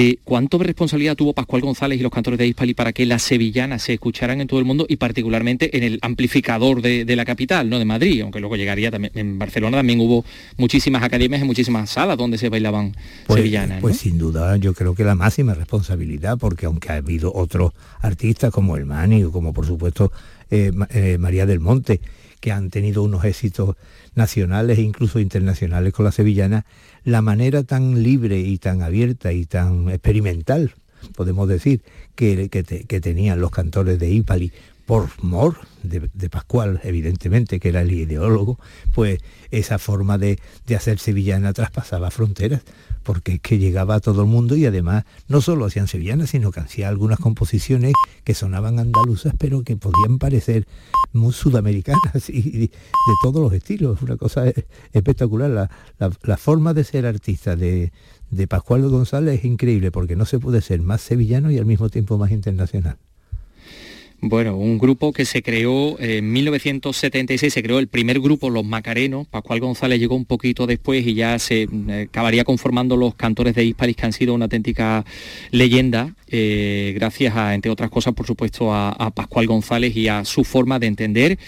[0.00, 3.82] eh, ¿Cuánto responsabilidad tuvo Pascual González y los cantores de Hispali para que las sevillanas
[3.82, 7.80] se escucharan en todo el mundo y particularmente en el amplificador de, la capital, no
[7.80, 8.22] de Madrid?
[8.22, 10.24] Aunque luego llegaría también, en Barcelona también hubo
[10.56, 12.94] muchísimas academias y muchísimas salas donde se bailaban
[13.26, 13.80] pues, sevillanas.
[13.80, 18.52] Pues sin duda yo creo que la máxima responsabilidad, porque aunque ha habido otros artistas
[18.52, 20.12] como el Mani o como por supuesto
[20.48, 22.00] eh, eh, María del Monte,
[22.40, 23.74] que han tenido unos éxitos
[24.14, 26.66] nacionales e incluso internacionales con la sevillana,
[27.08, 30.74] la manera tan libre y tan abierta y tan experimental,
[31.16, 31.82] podemos decir,
[32.14, 34.52] que, que tenían los cantores de Ipali
[34.88, 38.58] por mor de, Pascual, evidentemente, que era el ideólogo,
[38.94, 40.38] pues esa forma de,
[40.74, 42.62] hacer sevillana traspasaba fronteras,
[43.08, 46.52] porque es que llegaba a todo el mundo y además no solo hacían sevillanas, sino
[46.52, 50.68] que hacían algunas composiciones que sonaban andaluzas, pero que podían parecer
[51.14, 52.70] muy sudamericanas y de,
[53.22, 54.02] todos los estilos.
[54.02, 54.44] Una cosa
[54.92, 55.70] espectacular.
[55.98, 57.92] La, forma de ser artista de,
[58.30, 61.88] de Pascual González es increíble, porque no se puede ser más sevillano y al mismo
[61.88, 62.98] tiempo más internacional.
[64.20, 69.28] Bueno, un grupo que se creó en 1976, se creó el primer grupo, Los Macarenos,
[69.28, 73.64] Pascual González llegó un poquito después y ya se eh, acabaría conformando los cantores de
[73.64, 75.04] Hispalis, que han sido una auténtica
[75.52, 80.42] leyenda, eh, gracias a, entre otras cosas, por supuesto, a Pascual González y a su
[80.42, 81.38] forma de entender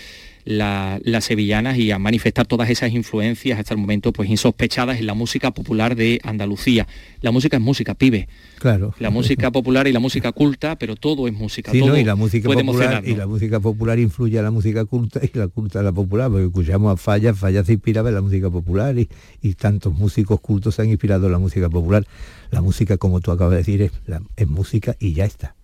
[0.44, 5.14] las sevillanas y a manifestar todas esas influencias hasta el momento pues insospechadas en la
[5.14, 6.86] música popular de Andalucía.
[7.20, 8.28] La música es música, pibe.
[8.58, 8.94] Claro.
[8.98, 11.70] La música popular y la música culta, pero todo es música.
[11.72, 15.20] Sí, todo y la música popular y la música popular influye a la música culta
[15.22, 18.22] y la culta a la popular, porque escuchamos a Falla, Falla se inspiraba en la
[18.22, 19.08] música popular y,
[19.54, 22.06] tantos músicos cultos se han inspirado en la música popular.
[22.50, 23.92] La música, como tú acabas de decir, es,
[24.36, 25.54] es música y ya está.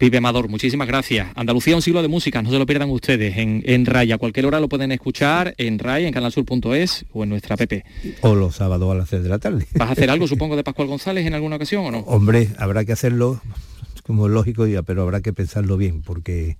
[0.00, 1.28] Pipe Amador, muchísimas gracias.
[1.34, 4.14] Andalucía, un siglo de música, no se lo pierdan ustedes en, en Raya.
[4.14, 7.70] A cualquier hora lo pueden escuchar en Raya, en canalsur.es o en nuestra app.
[8.22, 9.66] O los sábados a las 6 de la tarde.
[9.74, 11.98] ¿Vas a hacer algo, supongo, de Pascual González en alguna ocasión o no?
[11.98, 13.42] Hombre, habrá que hacerlo,
[14.06, 16.56] como es lógico, ya, pero habrá que pensarlo bien, porque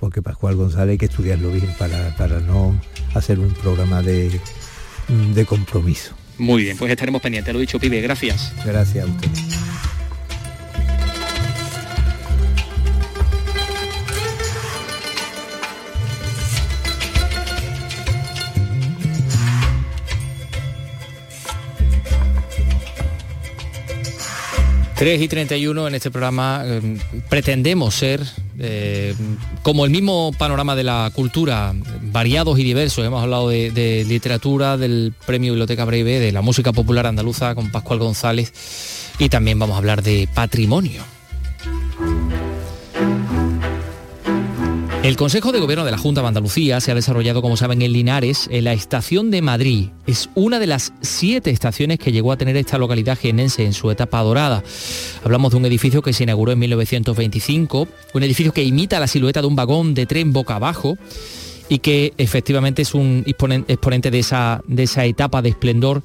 [0.00, 2.80] porque Pascual González hay que estudiarlo bien para, para no
[3.12, 4.30] hacer un programa de,
[5.34, 6.14] de compromiso.
[6.38, 8.54] Muy bien, pues estaremos pendientes, lo dicho, Pibe, gracias.
[8.64, 9.28] Gracias a usted.
[24.98, 28.20] 3 y 31 en este programa eh, pretendemos ser
[28.58, 29.14] eh,
[29.62, 33.06] como el mismo panorama de la cultura, variados y diversos.
[33.06, 38.00] Hemos hablado de, literatura, del premio Biblioteca Breve, de la música popular andaluza con Pascual
[38.00, 38.52] González
[39.20, 41.17] y también vamos a hablar de patrimonio.
[45.04, 47.92] El Consejo de Gobierno de la Junta de Andalucía se ha desarrollado, como saben, en
[47.92, 49.90] Linares, en la estación de Madrid.
[50.08, 53.90] Es una de las siete estaciones que llegó a tener esta localidad jienense en su
[53.92, 54.64] etapa dorada.
[55.24, 59.40] Hablamos de un edificio que se inauguró en 1925, un edificio que imita la silueta
[59.40, 60.98] de un vagón de tren boca abajo
[61.68, 66.02] y que efectivamente es un exponente de esa, de esa etapa de esplendor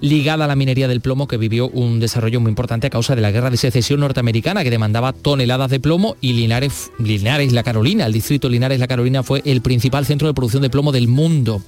[0.00, 3.22] ligada a la minería del plomo que vivió un desarrollo muy importante a causa de
[3.22, 8.06] la guerra de secesión norteamericana que demandaba toneladas de plomo y Linares, Linares La Carolina,
[8.06, 11.62] el distrito Linares La Carolina fue el principal centro de producción de plomo del mundo.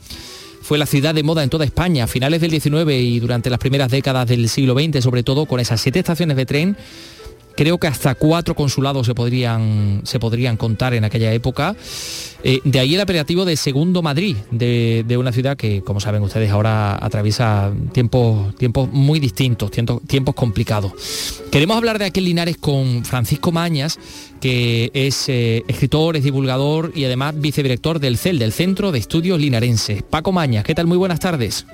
[0.61, 3.59] Fue la ciudad de moda en toda España, a finales del 19 y durante las
[3.59, 6.77] primeras décadas del siglo XX, sobre todo con esas siete estaciones de tren
[7.59, 11.75] creo que hasta cuatro consulados se podrían, se podrían contar en aquella época.
[12.45, 16.53] Eh, de ahí el apelativo de Segundo Madrid, de, una ciudad que, como saben ustedes,
[16.53, 20.93] ahora atraviesa tiempos, tiempos muy distintos, tiempos, tiempos complicados.
[21.51, 23.99] Queremos hablar de aquel Linares con Francisco Mañas,
[24.41, 29.41] que es eh, escritor, es divulgador y además vicedirector del CEL, del Centro de Estudios
[29.41, 30.05] Linarenses.
[30.05, 30.87] Paco Mañas, ¿qué tal?
[30.87, 31.67] Muy buenas tardes.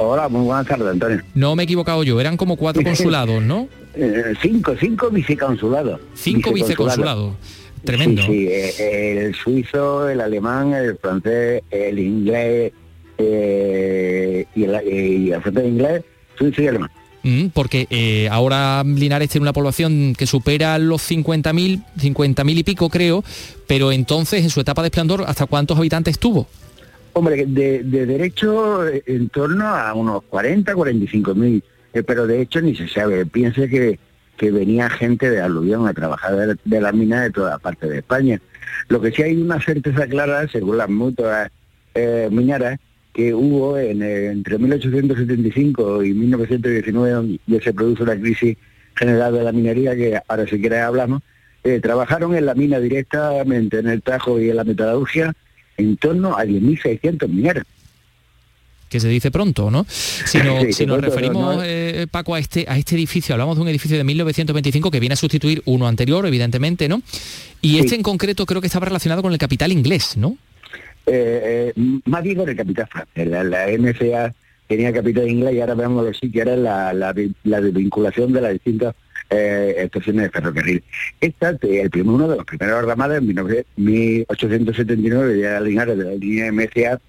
[0.00, 1.22] Hola, muy buenas tardes, Antonio.
[1.34, 3.68] No me he equivocado yo, eran como cuatro consulados, ¿no?
[3.94, 6.00] Eh, cinco, cinco viceconsulados.
[6.14, 7.34] Cinco viceconsulados.
[7.84, 8.22] Tremendo.
[8.22, 12.72] Sí, eh, el suizo, el alemán, el francés, el inglés
[13.16, 16.04] eh, y, el, y el francés inglés,
[16.36, 16.90] suizo y alemán.
[17.22, 23.24] Mm, porque ahora Linares tiene una población que supera los 50.000, 50.000 y pico creo,
[23.66, 26.46] pero entonces en su etapa de esplendor, ¿hasta cuántos habitantes tuvo?
[27.14, 32.60] Hombre, de, de derecho en torno a unos 40, 45 mil eh, pero de hecho
[32.60, 33.26] ni se sabe.
[33.26, 33.98] Piense que,
[34.36, 38.40] que venía gente de aluvión a trabajar de, la mina de toda parte de España.
[38.88, 41.50] Lo que sí hay una certeza clara, según las mutuas
[41.94, 42.78] eh, mineras,
[43.12, 48.56] que hubo en, entre 1875 y 1919, ya se produjo la crisis
[48.94, 51.22] general de la minería, que ahora si quieres hablamos,
[51.64, 55.34] eh, trabajaron en la mina directamente, en el Tajo y en la metalurgia,
[55.76, 57.64] en torno a 10.600 mineros
[58.88, 59.86] que se dice pronto, ¿no?
[59.88, 60.38] Si,
[60.86, 64.90] nos referimos, eh, Paco, a este, a este edificio, hablamos de un edificio de 1925
[64.90, 67.02] que viene a sustituir uno anterior, evidentemente, ¿no?
[67.60, 70.36] Y este en concreto creo que estaba relacionado con el capital inglés, ¿no?
[71.06, 73.28] Eh, eh, más bien con el capital francés.
[73.28, 74.34] La, la MCA
[74.66, 78.52] tenía capital inglés y ahora vemos sí que era la, la, la vinculación de las
[78.52, 78.94] distintas
[79.30, 80.82] eh, estaciones de ferrocarril.
[81.20, 86.04] Esta, eh, el primer, uno de los primeros ramadas en 19- 1879 ya Linares de
[86.04, 87.00] la línea MCA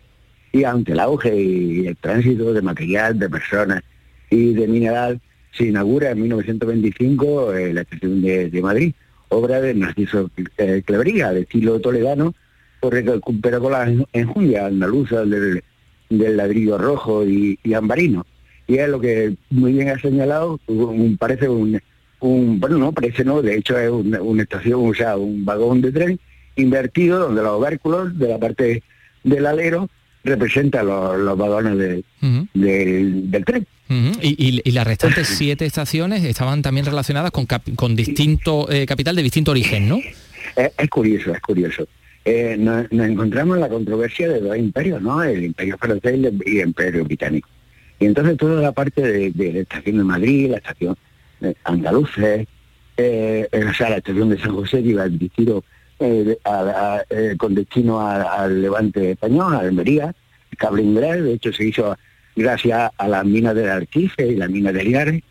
[0.51, 3.83] y ante el auge y el tránsito de material, de personas
[4.29, 5.19] y de mineral,
[5.51, 8.93] se inaugura en 1925 eh, la estación de, Madrid,
[9.29, 12.33] obra de Narciso eh, de estilo toledano,
[12.81, 13.19] pero
[13.61, 15.63] con la enjundia andaluza del,
[16.09, 18.25] del ladrillo rojo y, ambarino.
[18.67, 21.79] Y es lo que muy bien ha señalado, un- parece un,
[22.19, 25.81] un, bueno, no, parece no, de hecho es una, una estación, o sea, un vagón
[25.81, 26.19] de tren
[26.55, 28.83] invertido donde los vérculos de la parte
[29.23, 29.89] del alero
[30.29, 32.03] representan los, los vagones de-
[32.53, 33.67] del, del tren.
[34.21, 38.85] Y, y- y las restantes siete estaciones estaban también relacionadas con, cap- con distinto eh,
[38.85, 39.97] capital de distinto origen, ¿no?
[40.55, 41.87] Es, es curioso, es curioso.
[42.25, 45.23] Eh, nos, nos encontramos en la controversia de dos imperios, ¿no?
[45.23, 47.49] El imperio francés y el, y el imperio británico.
[47.99, 50.95] Y entonces toda la parte de, de la estación de Madrid, la estación
[51.63, 52.47] Andaluces,
[52.97, 55.63] eh, eh, o sea, la estación de San José que iba dirigido
[55.99, 56.37] eh,
[57.09, 60.13] eh, con destino al levante español, a Almería,
[60.77, 61.97] inglés, de hecho se hizo
[62.35, 65.23] gracias a las minas del Arquife y las minas de Linares,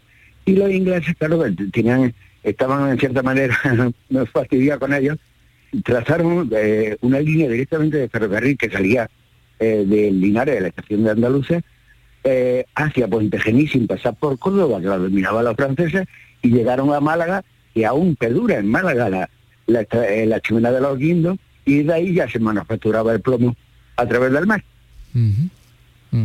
[0.45, 3.59] y los ingleses, claro, que tenían, estaban en cierta manera
[4.09, 5.19] no fastidiados con ellos,
[5.85, 9.11] trazaron eh, una línea directamente de ferrocarril que salía
[9.59, 11.63] eh, de Linares, de la estación de Andalucía,
[12.25, 16.07] eh, hacia Puente Genil sin pasar por Córdoba, que la dominaban los franceses,
[16.43, 17.45] y llegaron a Málaga,
[17.75, 19.31] y aún perdura en Málaga la,
[19.69, 23.55] la, eh, la chimenea de los guindos, y de ahí ya se manufacturaba el plomo
[23.97, 24.65] a través del mar.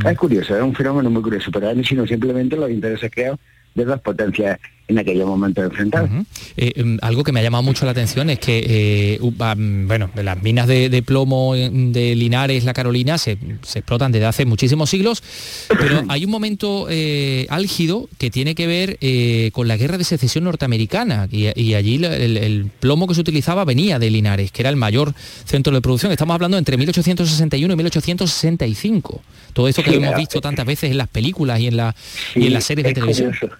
[0.05, 3.39] Es curioso, es un fenómeno muy curioso, pero es sino simplemente los intereses creados
[3.75, 6.09] de dos potencias en aquellos momentos enfrentadas.
[6.57, 10.43] Eh, em, algo que me ha llamado mucho la atención es que, eh, bueno, las
[10.43, 14.89] minas de, de plomo eh, de Linares, la Carolina, se, se explotan desde hace muchísimos
[14.89, 15.23] siglos,
[15.69, 20.03] pero hay un momento eh, álgido que tiene que ver eh, con la guerra de
[20.03, 24.61] secesión norteamericana y, y allí el, el plomo que se utilizaba venía de Linares, que
[24.63, 25.13] era el mayor
[25.45, 26.11] centro de producción.
[26.11, 29.21] Estamos hablando entre 1861 y 1865.
[29.53, 31.95] Todo esto que Sí, hemos visto tantas veces en las películas y en, la,
[32.35, 33.31] y en las series de televisión.
[33.39, 33.55] curioso.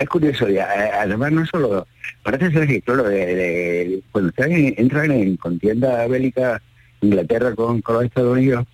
[0.00, 1.86] Es curioso, y, eh, además no solo,
[2.22, 6.60] parece ser que claro, de- de- cuando están en- entran en contienda bélica
[7.02, 8.64] Inglaterra con, con los Estados Unidos,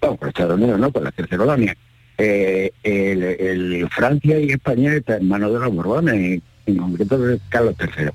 [0.00, 1.76] bueno, con los Estados Unidos no, con las terceras colonias,
[2.18, 7.38] eh, el, el- Francia y España están en manos de los Borbones, en, concreto de
[7.48, 8.08] Carlos III.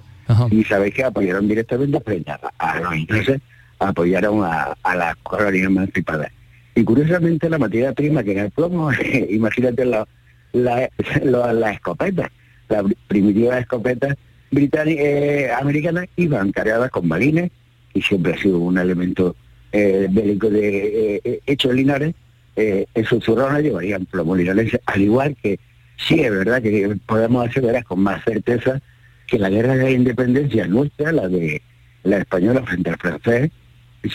[0.50, 3.42] Y sabéis que apoyaron directamente frente a, a los ingleses,
[3.80, 6.32] apoyaron a, a las colonias emancipadas.
[6.76, 8.92] Y curiosamente la materia prima que era el plomo,
[9.30, 10.08] imagínate la,
[10.54, 10.90] la,
[11.24, 12.32] la, la escopeta,
[12.72, 14.16] las primitivas escopetas
[14.50, 17.52] británicas, eh, americanas iban cargadas con balines
[17.94, 19.36] y siempre ha sido un elemento
[19.72, 22.16] eh, bélico de eh, eh, hecho en Linares,
[22.56, 25.58] eh, en sus zurrones llevarían plomo linares, al igual que
[25.98, 28.82] sí es verdad que podemos aseverar con más certeza
[29.28, 31.62] que la guerra de la independencia nuestra, la de
[32.04, 33.52] la española frente al francés,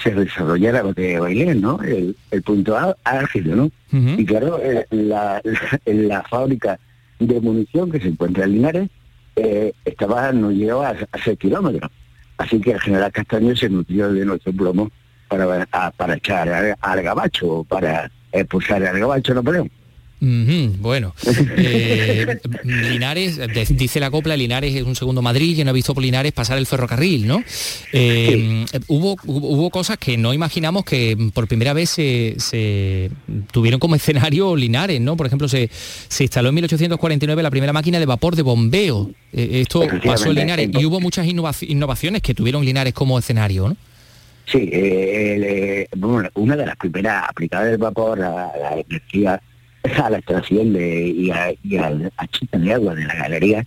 [0.03, 1.81] se desarrollara de Bailén, ¿no?
[1.83, 3.71] El, el punto á- álgido, ¿no?
[4.19, 6.79] Y claro, eh, la, la, la fábrica
[7.19, 8.91] de munición que se encuentra en Linares
[9.37, 11.91] eh, estaba, no llegaba a, a 6 kilómetros.
[12.39, 14.91] Así que el general Castaño se nutrió de nuestro plomo
[15.29, 19.71] para, para echar al, al gabacho, para expulsar al gabacho Napoleón.
[20.19, 21.15] Bueno,
[21.59, 25.93] eh, Linares, de- dice la copla, Linares es un segundo Madrid, yo no he visto
[25.95, 27.43] por Linares pasar el ferrocarril, ¿no?
[27.93, 33.11] Eh, hubo, hubo, hubo cosas que no imaginamos que por primera vez se, se
[33.53, 35.17] tuvieron como escenario Linares, ¿no?
[35.17, 35.69] Por ejemplo, se,
[36.09, 39.11] se instaló en 1849 la primera máquina de vapor de bombeo.
[39.33, 43.69] Eh, esto pasó en Linares y hubo muchas innovaci- innovaciones que tuvieron Linares como escenario,
[43.69, 43.77] ¿no?
[44.51, 49.43] Sí, eh, el, bueno, una de las primeras aplicadas del vapor a la energía,
[50.03, 53.67] a la extracción de, y, a, y al achita de agua de la galería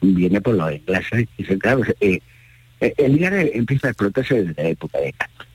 [0.00, 1.26] viene por los ingleses.
[1.38, 2.20] Y se, claro, eh,
[2.80, 5.46] eh, el Linares empieza a explotarse desde la época de Castro.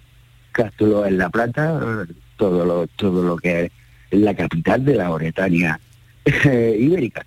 [0.51, 2.05] Cástulo en La Plata,
[2.38, 3.66] todo lo, todo lo que
[4.12, 5.80] es la capital de la Oretania
[6.26, 7.26] eh, ibérica.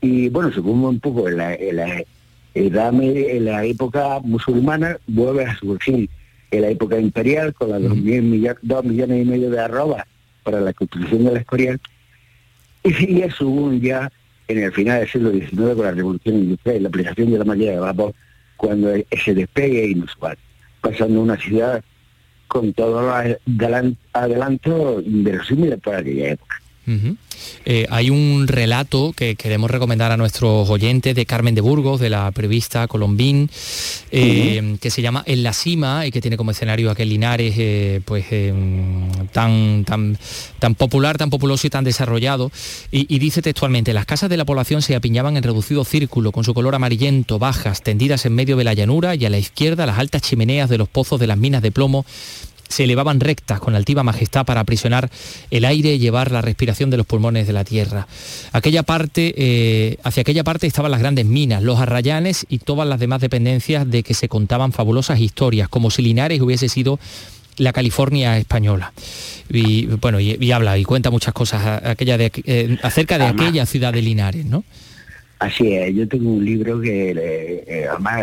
[0.00, 2.02] Y bueno, según un poco en la, en la
[2.54, 6.08] edad media- en la época musulmana, vuelve a surgir
[6.50, 10.04] en la época imperial con las dos, mil millo- dos millones y medio de arrobas
[10.42, 11.80] para la construcción del Escorial.
[12.84, 14.10] Y eso hubo ya
[14.46, 17.44] en el final del siglo XIX con la revolución industrial y la aplicación de la
[17.44, 18.14] máquina de vapor,
[18.56, 20.36] cuando ese despegue es inusual,
[20.80, 21.82] pasando una ciudad
[22.46, 26.62] con todos los adelan- adelantos inverosímiles para aquella época.
[27.64, 32.10] Eh, hay un relato que queremos recomendar a nuestros oyentes de Carmen de Burgos, de
[32.10, 33.50] la prevista Colombín,
[34.10, 38.00] eh, que se llama En la cima y que tiene como escenario aquel Linares eh,
[38.04, 38.26] pues,
[39.32, 40.18] tan, tan,
[40.58, 42.50] tan popular, tan populoso y tan desarrollado.
[42.90, 46.44] Y, y, dice textualmente, las casas de la población se apiñaban en reducido círculo con
[46.44, 49.98] su color amarillento, bajas, tendidas en medio de la llanura y a la izquierda las
[49.98, 52.04] altas chimeneas de los pozos de las minas de plomo
[52.68, 55.10] se elevaban rectas con altiva majestad para aprisionar
[55.50, 58.06] el aire y llevar la respiración de los pulmones de la tierra.
[58.52, 63.00] Aquella parte, eh, hacia aquella parte estaban las grandes minas, los arrayanes y todas las
[63.00, 66.98] demás dependencias de que se contaban fabulosas historias, como si Linares hubiese sido
[67.56, 68.92] la California española.
[69.50, 73.92] Y bueno, y, habla y cuenta muchas cosas aquella de, eh, acerca de aquella ciudad
[73.92, 74.64] de Linares, ¿no?
[75.38, 78.22] Así es, yo tengo un libro que eh, además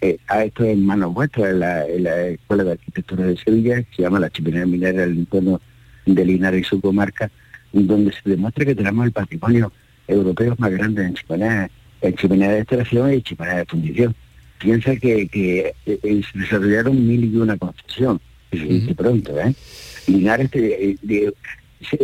[0.00, 1.60] eh, a esto en manos vuestras en
[2.04, 5.60] la, Escuela de Arquitectura de Sevilla, se llama la chimenea minera del entorno
[6.06, 7.30] de Linares y su comarca,
[7.72, 9.72] donde se demuestra que tenemos el patrimonio
[10.06, 11.70] europeo más grande en chimenea,
[12.00, 14.14] en chimenea de extracción y chimenea de fundición.
[14.58, 18.20] Piensa que, que eh, se desarrollaron mil y una concesión,
[18.50, 19.54] de pronto, ¿eh?
[20.06, 20.96] Linares eh,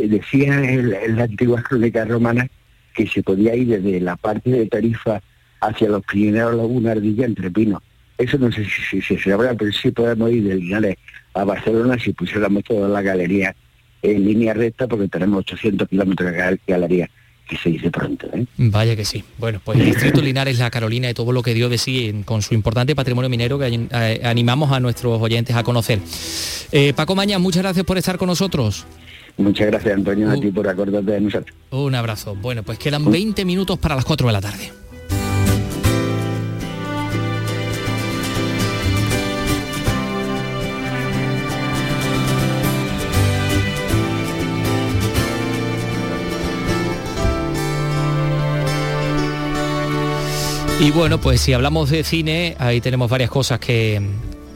[0.09, 2.49] decía en, la antigua crónica romana
[2.95, 5.23] que se podía ir desde la parte de Tarifa
[5.69, 7.83] hacia los Pirineos Laguna Ardilla entre Pinos.
[8.17, 10.97] Eso no sé si, se sabrá, pero sí podemos ir de Linares
[11.35, 13.55] a Barcelona si pusiéramos toda la galería
[14.03, 17.11] en línea recta porque tenemos 800 kilómetros de galería
[17.49, 18.29] que se dice pronto.
[18.33, 18.47] ¿eh?
[18.57, 19.25] Vaya que sí.
[19.39, 22.41] Bueno, pues el Distrito Linares, la Carolina y todo lo que dio de sí con
[22.41, 25.99] su importante patrimonio minero que eh, animamos a nuestros oyentes a conocer.
[26.73, 28.87] Eh, Paco Maña, muchas gracias por estar con nosotros.
[29.37, 31.57] Muchas gracias, Antonio, a ti por acordarte de nosotros.
[31.71, 32.37] Un abrazo.
[32.37, 34.84] Bueno, pues quedan 20 minutos para las 4 de la tarde.
[50.81, 54.03] Y bueno, pues si hablamos de cine, ahí tenemos varias cosas que,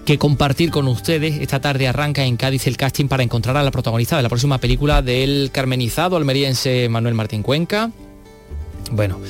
[0.05, 1.41] que compartir con ustedes.
[1.41, 4.59] Esta tarde arranca en Cádiz el casting para encontrar a la protagonista de la próxima
[4.59, 7.91] película del carmenizado almeriense Manuel Martín Cuenca.
[8.91, 9.21] Bueno,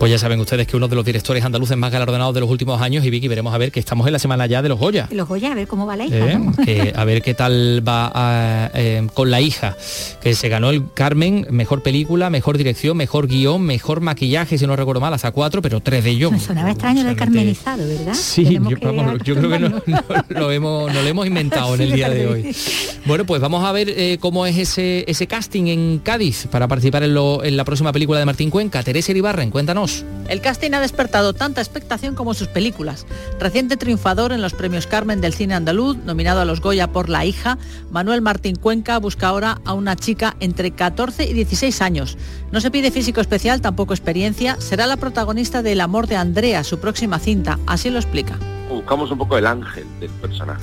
[0.00, 2.80] pues ya saben ustedes que uno de los directores andaluces más galardonados de los últimos
[2.80, 5.06] años y Vicky veremos a ver que estamos en la semana ya de los Goya.
[5.10, 6.40] Los Goya, a ver cómo va la hija.
[6.66, 9.76] Eh, a ver qué tal va eh, con la hija,
[10.22, 14.74] que se ganó el Carmen, mejor película, mejor dirección, mejor guion, mejor maquillaje, si no
[14.74, 16.32] recuerdo mal, hasta cuatro, pero tres de ellos.
[16.32, 18.14] Me sonaba extraño del carmenizado, ¿verdad?
[18.14, 19.82] Sí, yo, creo que no,
[20.30, 22.56] lo hemos, lo hemos inventado en el día de hoy.
[23.04, 27.02] Bueno, pues vamos a ver eh, cómo es ese, ese casting en Cádiz para participar
[27.02, 28.82] en, en la próxima película de Martín Cuenca.
[28.82, 29.89] Teresa Iribarren, cuéntanos.
[30.30, 33.04] El casting ha despertado tanta expectación como sus películas.
[33.40, 37.24] Reciente triunfador en los premios Carmen del cine andaluz, nominado a los Goya por La
[37.24, 37.58] hija,
[37.90, 42.16] Manuel Martín Cuenca busca ahora a una chica entre 14 y 16 años.
[42.52, 44.60] No se pide físico especial, tampoco experiencia.
[44.60, 47.58] Será la protagonista de El amor de Andrea, su próxima cinta.
[47.66, 48.38] Así lo explica.
[48.68, 50.62] Buscamos un poco el ángel del personaje.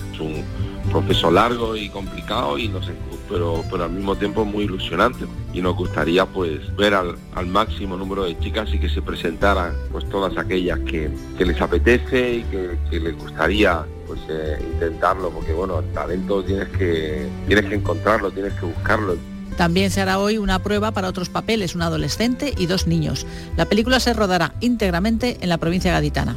[0.88, 2.90] Proceso largo y complicado y nos
[3.30, 5.26] pero, pero al mismo tiempo muy ilusionante.
[5.54, 7.18] Y nos gustaría pues ver al,
[7.48, 11.10] máximo número de chicas y que se presentaran pues todas aquellas que,
[11.40, 17.66] les apetece y que, les gustaría pues eh, intentarlo, porque bueno, talento tienes que, tienes
[17.66, 19.18] que encontrarlo, tienes que buscarlo.
[19.58, 23.26] También se hará hoy una prueba para otros papeles, un adolescente y dos niños.
[23.56, 26.36] La película se rodará íntegramente en la provincia gaditana.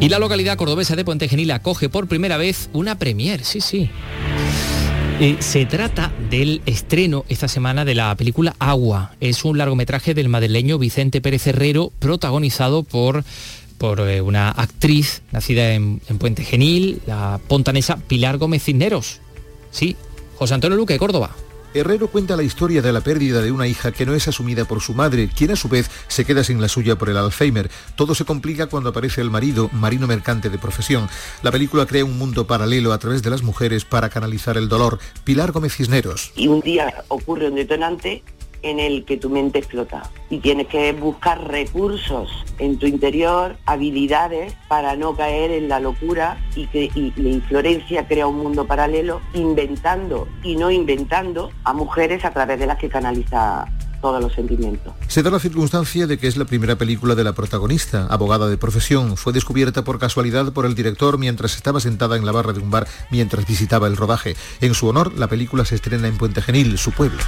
[0.00, 3.90] Y la localidad cordobesa de Puente Genil acoge por primera vez una premier, sí, sí.
[5.20, 9.12] Eh, se trata del estreno esta semana de la película Agua.
[9.20, 13.24] Es un largometraje del madrileño Vicente Pérez Herrero, protagonizado por,
[13.76, 19.20] por eh, una actriz nacida en, en, Puente Genil, la pontanesa Pilar Gómez Cisneros.
[19.70, 19.96] Sí,
[20.36, 21.36] José Antonio Luque, Córdoba.
[21.72, 24.80] Herrero cuenta la historia de la pérdida de una hija que no es asumida por
[24.80, 27.70] su madre, quien a su vez se queda sin la suya por el Alzheimer.
[27.94, 31.08] Todo se complica cuando aparece el marido, marino mercante de profesión.
[31.44, 34.98] La película crea un mundo paralelo a través de las mujeres para canalizar el dolor.
[35.22, 36.32] Pilar Gómez Cisneros.
[36.34, 38.24] Y un día ocurre un detonante
[38.62, 44.54] en el que tu mente explota y tienes que buscar recursos en tu interior, habilidades
[44.68, 50.28] para no caer en la locura y que la inflorencia crea un mundo paralelo inventando
[50.42, 53.66] y no inventando a mujeres a través de las que canaliza
[54.00, 54.92] todos los sentimientos.
[55.08, 58.56] Se da la circunstancia de que es la primera película de la protagonista, abogada de
[58.56, 59.16] profesión.
[59.16, 62.70] Fue descubierta por casualidad por el director mientras estaba sentada en la barra de un
[62.70, 64.36] bar mientras visitaba el rodaje.
[64.60, 67.20] En su honor, la película se estrena en Puente Genil, su pueblo.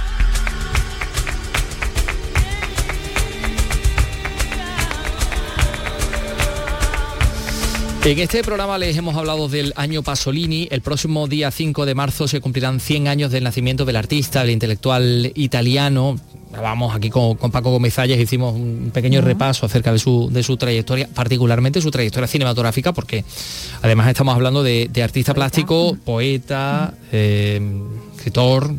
[8.05, 10.67] En este programa les hemos hablado del año Pasolini.
[10.71, 14.49] El próximo día 5 de marzo se cumplirán 100 años del nacimiento del artista, del
[14.49, 16.19] intelectual italiano.
[16.51, 20.57] Vamos aquí con, Paco Gómez Ayes, hicimos un pequeño repaso acerca de su, de su
[20.57, 23.23] trayectoria, particularmente su trayectoria cinematográfica, porque
[23.81, 27.61] además estamos hablando de, artista plástico, poeta, eh,
[28.17, 28.75] escritor,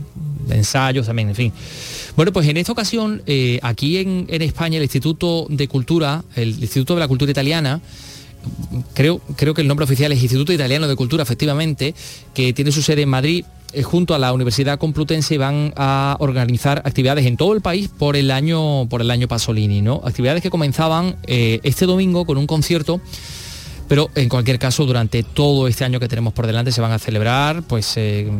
[0.46, 1.52] de ensayos también, en fin.
[2.14, 6.50] Bueno, pues en esta ocasión, eh, aquí en, en España, el Instituto de Cultura, el
[6.50, 7.80] Instituto de la Cultura Italiana,
[8.94, 11.94] creo, creo que el nombre oficial es Instituto Italiano de Cultura, efectivamente,
[12.34, 16.82] que tiene su sede en Madrid eh, junto a la Universidad Complutense van a organizar
[16.84, 20.00] actividades en todo el país por el año por el año Pasolini, ¿no?
[20.04, 23.00] Actividades que comenzaban eh, este domingo con un concierto
[23.88, 26.98] pero en cualquier caso durante todo este año que tenemos por delante se van a
[26.98, 28.30] celebrar pues eh,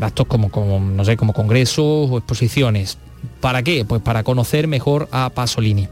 [0.00, 2.98] actos como, como no sé como congresos o exposiciones
[3.40, 3.84] ¿Para qué?
[3.84, 5.88] Pues para conocer mejor a Pasolini.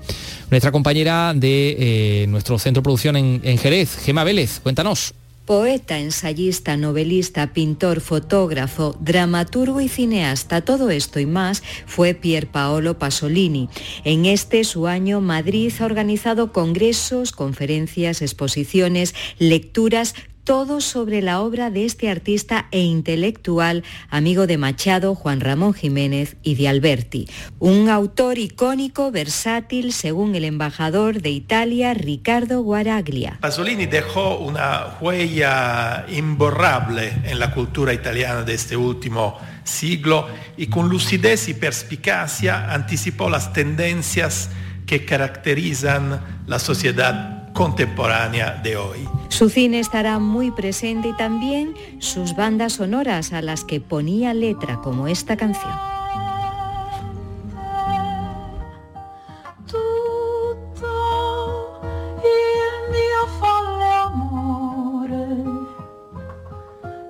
[0.51, 5.15] Nuestra compañera de eh, nuestro centro de producción en, en Jerez, Gema Vélez, cuéntanos.
[5.45, 12.97] Poeta, ensayista, novelista, pintor, fotógrafo, dramaturgo y cineasta, todo esto y más fue Pier Paolo
[12.97, 13.69] Pasolini.
[14.05, 20.15] En este su año Madrid ha organizado congresos, conferencias, exposiciones, lecturas
[20.45, 26.37] todo sobre la obra de este artista e intelectual, amigo de Machado, Juan Ramón Jiménez
[26.43, 27.29] y de Alberti.
[27.59, 33.39] Un autor icónico, versátil, según el embajador de Italia, Ricardo Guaraglia.
[33.41, 40.27] Pasolini dejó una huella imborrable en la cultura italiana de este último siglo
[40.57, 44.51] y con lucidez y perspicacia anticipó las tendencias
[44.87, 49.09] que caracterizan la sociedad contemporánea de hoy.
[49.29, 54.77] Su cine estará muy presente y también sus bandas sonoras a las que ponía letra
[54.83, 55.73] como esta canción.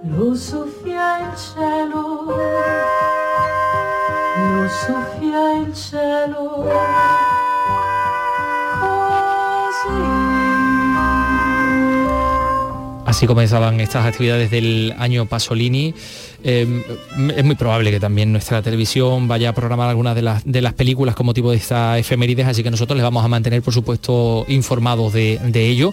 [0.05, 2.26] Lo soffia il cielo,
[4.36, 7.22] lo soffia il cielo.
[13.12, 15.92] Así comenzaban estas actividades del año Pasolini.
[16.42, 16.82] Eh,
[17.36, 20.72] es muy probable que también nuestra televisión vaya a programar algunas de las, de las
[20.72, 24.46] películas con motivo de estas efemérides, así que nosotros les vamos a mantener, por supuesto,
[24.48, 25.92] informados de, ello.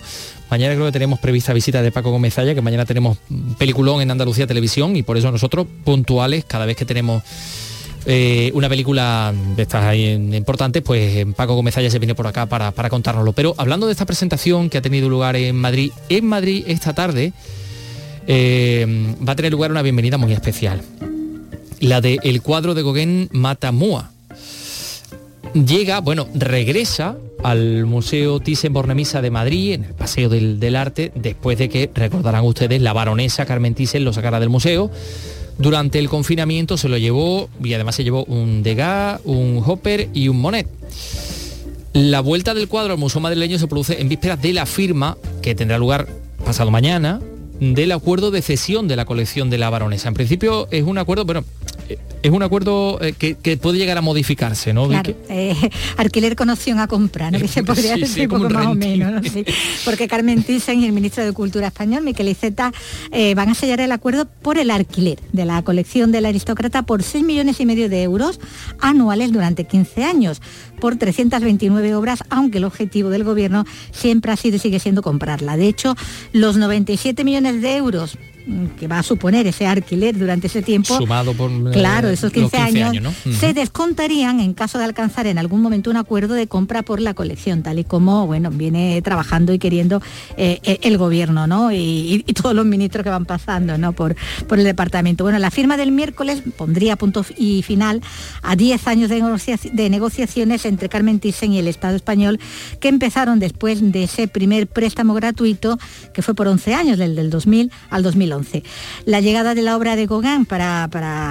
[0.50, 3.18] Mañana creo que tenemos prevista visita de Paco Gómez que mañana tenemos
[3.58, 7.22] peliculón en Andalucía Televisión y por eso nosotros puntuales cada vez que tenemos
[8.06, 12.90] eh, una película de estas importantes, pues Paco Gómez se viene por acá para, para
[12.90, 13.34] contárnoslo.
[13.34, 17.34] Pero hablando de esta presentación que ha tenido lugar en Madrid, en Madrid esta tarde
[18.28, 18.86] eh,
[19.28, 20.82] va a tener lugar una bienvenida muy especial.
[21.80, 24.12] La de el cuadro de Gauguin Mata Mua.
[25.54, 31.58] Llega, bueno, regresa al Museo Thyssen-Bornemisza de Madrid, en el Paseo del, del, Arte, después
[31.58, 34.92] de que, recordarán ustedes, la baronesa Carmen Thyssen lo sacara del museo
[35.60, 40.30] durante el confinamiento se lo llevó, y además se llevó un Degas, un Hopper y
[40.30, 40.68] un Monet.
[41.94, 45.56] La vuelta del cuadro al Museo Madrileño se produce en vísperas de la firma, que
[45.56, 46.08] tendrá lugar
[46.46, 47.20] pasado mañana,
[47.60, 50.08] del acuerdo de cesión de la colección de la baronesa.
[50.08, 51.44] En principio es un acuerdo, bueno,
[52.22, 54.88] es un acuerdo eh, que, puede llegar a modificarse, ¿no?
[54.88, 55.56] Claro, eh,
[55.98, 57.40] alquiler con opción a comprar, ¿no?
[57.40, 59.26] que se podría decir poco más o menos,
[59.86, 62.72] porque Carmen Thyssen y el ministro de Cultura español, Miquel Iceta,
[63.12, 67.04] eh, van a sellar el acuerdo por el alquiler de la colección del aristócrata por
[67.04, 68.40] 6 millones y medio de euros
[68.80, 70.42] anuales durante 15 años,
[70.80, 75.58] por 329 obras, aunque el objetivo del gobierno siempre ha sido y sigue siendo comprarla.
[75.58, 75.96] De hecho,
[76.34, 78.18] los 97 millones de euros
[78.80, 82.58] que va a suponer ese alquiler durante ese tiempo, sumado por eh, claro, esos 15,
[82.58, 87.00] años, se descontarían en caso de alcanzar en algún momento un acuerdo de compra por
[87.02, 90.02] la colección, tal y como bueno viene trabajando y queriendo
[90.38, 91.72] eh, eh, el gobierno, ¿no?
[91.72, 93.92] Y, todos los ministros que van pasando, ¿no?
[93.92, 94.16] Por,
[94.48, 95.26] por el departamento.
[95.26, 98.02] Bueno, la firma del miércoles pondría punto y final
[98.42, 99.22] a 10 años de,
[99.74, 102.40] de negociaciones entre Carmen Thyssen y el Estado español
[102.80, 105.78] que empezaron después de ese primer préstamo gratuito
[106.14, 108.39] que fue por 11 años, del, del 2000 al 2011.
[109.06, 110.88] La llegada de la obra de Gauguin para,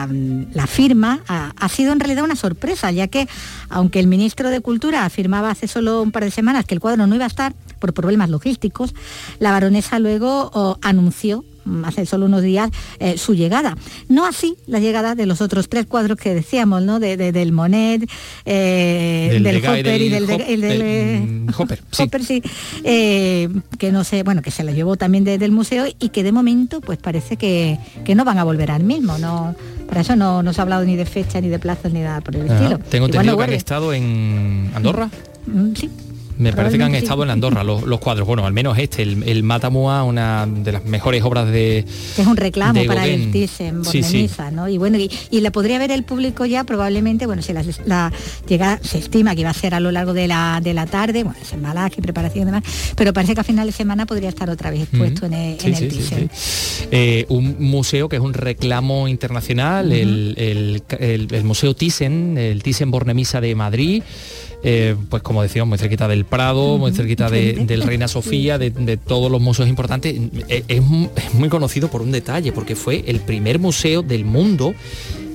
[0.06, 3.28] mm, la firma ha, sido en realidad una sorpresa, ya que
[3.68, 7.06] aunque el ministro de Cultura afirmaba hace solo un par de semanas que el cuadro
[7.06, 8.94] no iba a estar por problemas logísticos,
[9.38, 11.44] la baronesa luego anunció
[11.84, 13.76] hace solo unos días eh, su llegada.
[14.08, 17.00] No así la llegada de los otros tres cuadros que decíamos, ¿no?
[17.00, 18.08] De, del Monet,
[18.44, 22.42] eh, del, Hopper y del, del, Hopper, sí,
[22.84, 23.48] eh,
[23.78, 26.80] que no sé, bueno, que se la llevó también del museo y que de momento
[26.80, 29.54] pues parece que, que no van a volver al mismo, no
[29.88, 32.20] para eso no, no se ha hablado ni de fecha, ni de plazos, ni nada
[32.20, 32.78] por el estilo.
[32.78, 35.08] Tengo entendido que han estado en Andorra.
[35.46, 35.90] Mm, sí,
[36.38, 38.26] Me parece que han estado en Andorra los, los cuadros.
[38.26, 41.84] Bueno, al menos este, el, el Matamua, una de las mejores obras de...
[42.16, 44.28] que es un reclamo para el Thyssen, Sí, sí.
[44.52, 44.68] ¿no?
[44.68, 48.12] Y bueno, y, y la podría ver el público ya probablemente, bueno, si la, la
[48.48, 51.24] llega, se estima que va a ser a lo largo de la, de la tarde,
[51.24, 52.62] bueno, es embalaje, preparación y demás,
[52.96, 55.66] pero parece que a final de semana podría estar otra vez expuesto en el, Sí,
[55.68, 56.30] en el Thyssen.
[56.90, 62.62] Eh, un museo que es un reclamo internacional, el, el- el- el Museo Thyssen, el
[62.62, 64.02] Thyssen Bornemisza de Madrid.
[64.62, 68.70] Eh, pues como decíamos, muy cerquita del Prado, muy cerquita de- del Reina Sofía, de,
[68.70, 70.14] de todos los museos importantes.
[70.48, 70.82] Eh, es
[71.34, 74.74] muy conocido por un detalle, porque fue el primer museo del mundo,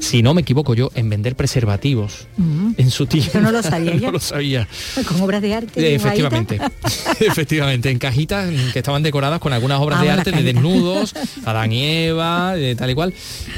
[0.04, 2.72] si no me equivoco yo, en vender preservativos Mm.
[2.78, 3.30] en su tiempo.
[3.32, 4.02] Eso no lo sabía yo.
[4.08, 4.68] no lo sabía.
[5.08, 5.80] Con obras de arte.
[5.92, 5.96] Eh.
[5.96, 6.60] Efectivamente,
[7.20, 11.14] efectivamente, en cajitas que estaban decoradas con algunas obras Ah, de arte, de desnudos,
[11.46, 13.14] Adán y Eva, eh, tal y cual.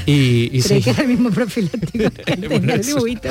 [0.06, 0.80] Y, y sí.
[0.80, 3.28] que era el mismo profiláctico que tenía el eso- dibujito.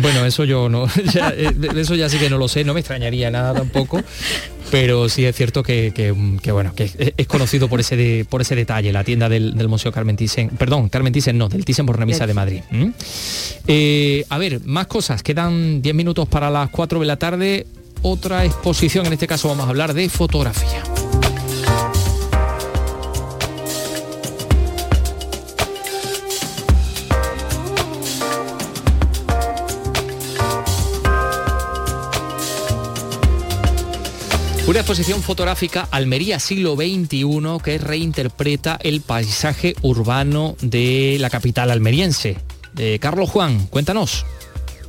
[0.00, 2.74] Bueno, eso yo no, ya, eh, de- eso ya sí que no lo sé, no
[2.74, 4.02] me extrañaría nada tampoco.
[4.68, 8.40] Pero sí es cierto que, que, que, bueno, que es- conocido por ese de- por
[8.42, 11.86] ese detalle, la tienda del, del Museo Carmen Thyssen, perdón, Carmen Thyssen no, del Thyssen
[11.86, 12.62] Bornemisza de Madrid.
[13.66, 17.66] Eh, a ver, más cosas, quedan 10 minutos para las 4 de la tarde,
[18.02, 20.84] otra exposición, en este caso vamos a hablar de fotografía.
[34.66, 42.36] Una exposición fotográfica Almería siglo XXI que reinterpreta el paisaje urbano de la capital almeriense.
[42.76, 44.26] Eh, Carlos Juan, cuéntanos.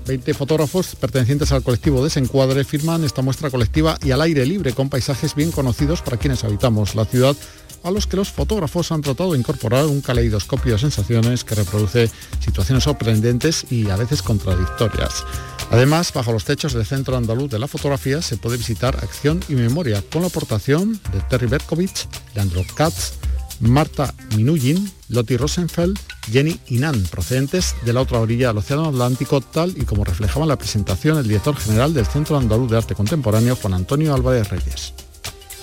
[0.08, 4.90] 20 fotógrafos pertenecientes al colectivo Desencuadre firman esta muestra colectiva y al aire libre con
[4.90, 7.36] paisajes bien conocidos para quienes habitamos la ciudad
[7.84, 12.10] a los que los fotógrafos han tratado de incorporar un caleidoscopio de sensaciones que reproduce
[12.40, 15.24] situaciones sorprendentes y a veces contradictorias.
[15.72, 19.56] Además, bajo los techos del Centro Andaluz de la Fotografía se puede visitar Acción y
[19.56, 23.14] Memoria con la aportación de Terry Berkovich, Leandro Katz,
[23.60, 25.98] Marta Minuyin, Lotti Rosenfeld,
[26.32, 30.50] Jenny Inan, procedentes de la otra orilla del Océano Atlántico, tal y como reflejaba en
[30.50, 34.94] la presentación el director general del Centro Andaluz de Arte Contemporáneo, Juan Antonio Álvarez Reyes.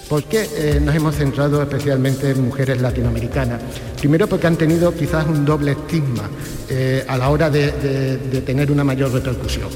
[0.09, 3.61] ¿Por qué eh, nos hemos centrado especialmente en mujeres latinoamericanas?
[3.99, 6.29] Primero porque han tenido quizás un doble estigma
[6.69, 9.69] eh, a la hora de, de- de tener una mayor repercusión.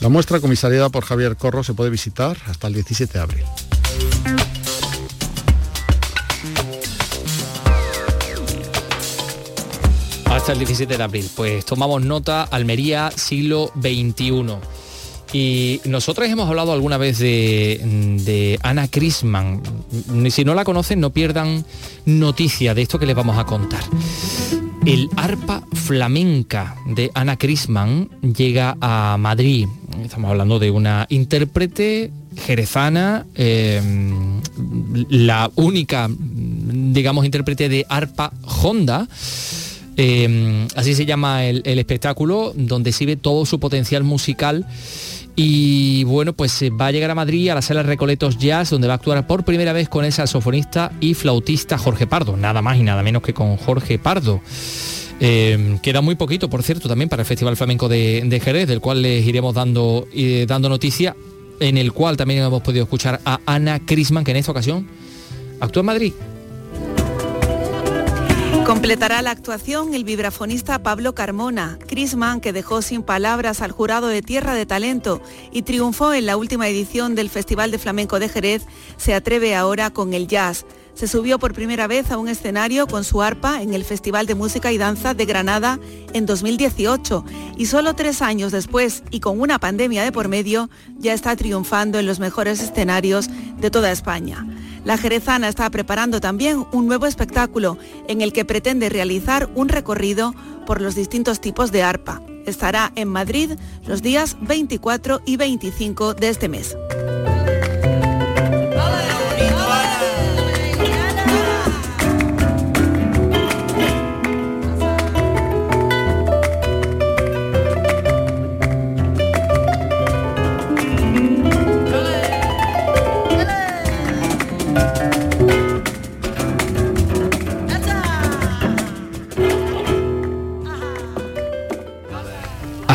[0.00, 3.44] La muestra comisariada por Javier Corro se puede visitar hasta el 17 de abril.
[10.26, 11.30] Hasta el 17 de abril.
[11.36, 14.56] Pues tomamos nota, Almería, siglo XXI.
[15.34, 19.60] Y nosotros hemos hablado alguna vez de, Ana Crisman.
[20.30, 21.64] Si no la conocen, no pierdan
[22.06, 23.82] noticia de esto que les vamos a contar.
[24.86, 29.66] El arpa flamenca de Ana Crisman llega a Madrid.
[30.04, 33.82] Estamos hablando de una intérprete jerezana, eh,
[35.08, 38.32] la única, digamos, intérprete de arpa
[38.62, 39.08] Honda.
[39.96, 44.64] Eh, así se llama el, el espectáculo, donde se ve todo su potencial musical.
[45.36, 48.86] Y bueno, pues eh, va a llegar a Madrid a la sala Recoletos Jazz, donde
[48.86, 52.78] va a actuar por primera vez con el saxofonista y flautista Jorge Pardo, nada más
[52.78, 54.40] y nada menos que con Jorge Pardo.
[55.20, 58.80] Eh, queda muy poquito, por cierto, también para el Festival Flamenco de, de Jerez, del
[58.80, 61.16] cual les iremos dando, eh, dando noticia,
[61.58, 64.86] en el cual también hemos podido escuchar a Ana Crisman, que en esta ocasión
[65.60, 66.12] actúa en Madrid.
[68.66, 74.22] Completará la actuación el vibrafonista Pablo Carmona, Crisman, que dejó sin palabras al jurado de
[74.22, 75.20] Tierra de Talento
[75.52, 78.62] y triunfó en la última edición del Festival de Flamenco de Jerez,
[78.96, 80.64] se atreve ahora con el jazz.
[80.94, 84.36] Se subió por primera vez a un escenario con su arpa en el Festival de
[84.36, 85.80] Música y Danza de Granada
[86.12, 87.24] en 2018
[87.56, 91.98] y solo tres años después y con una pandemia de por medio ya está triunfando
[91.98, 93.28] en los mejores escenarios
[93.58, 94.46] de toda España.
[94.84, 97.76] La jerezana está preparando también un nuevo espectáculo
[98.06, 100.32] en el que pretende realizar un recorrido
[100.64, 102.22] por los distintos tipos de arpa.
[102.46, 103.52] Estará en Madrid
[103.86, 106.76] los días 24 y 25 de este mes.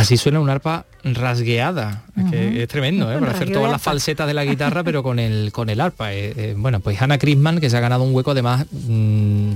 [0.10, 2.58] Así suena un arpa rasgueada, Es que Ujú.
[2.62, 3.20] es tremendo, ¿eh?
[3.20, 6.16] para hacer todas las falsetas de la guitarra, pero con el, con el arpa.
[6.16, 9.52] Eh, eh, bueno, pues Hannah Crisman, que se ha ganado un hueco además mm,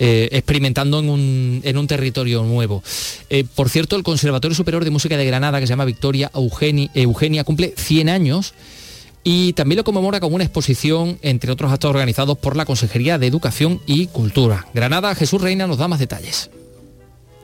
[0.00, 2.82] eh, experimentando en un, en un territorio nuevo.
[3.54, 7.42] Por cierto, el Conservatorio Superior de Música de Granada, que se llama Victoria Eugeni- Eugenia,
[7.44, 8.52] cumple 100 años
[9.24, 13.26] y también lo conmemora con una exposición, entre otros actos organizados por la Consejería de
[13.28, 14.66] Educación y Cultura.
[14.74, 16.50] Granada, Jesús Reina nos da más detalles.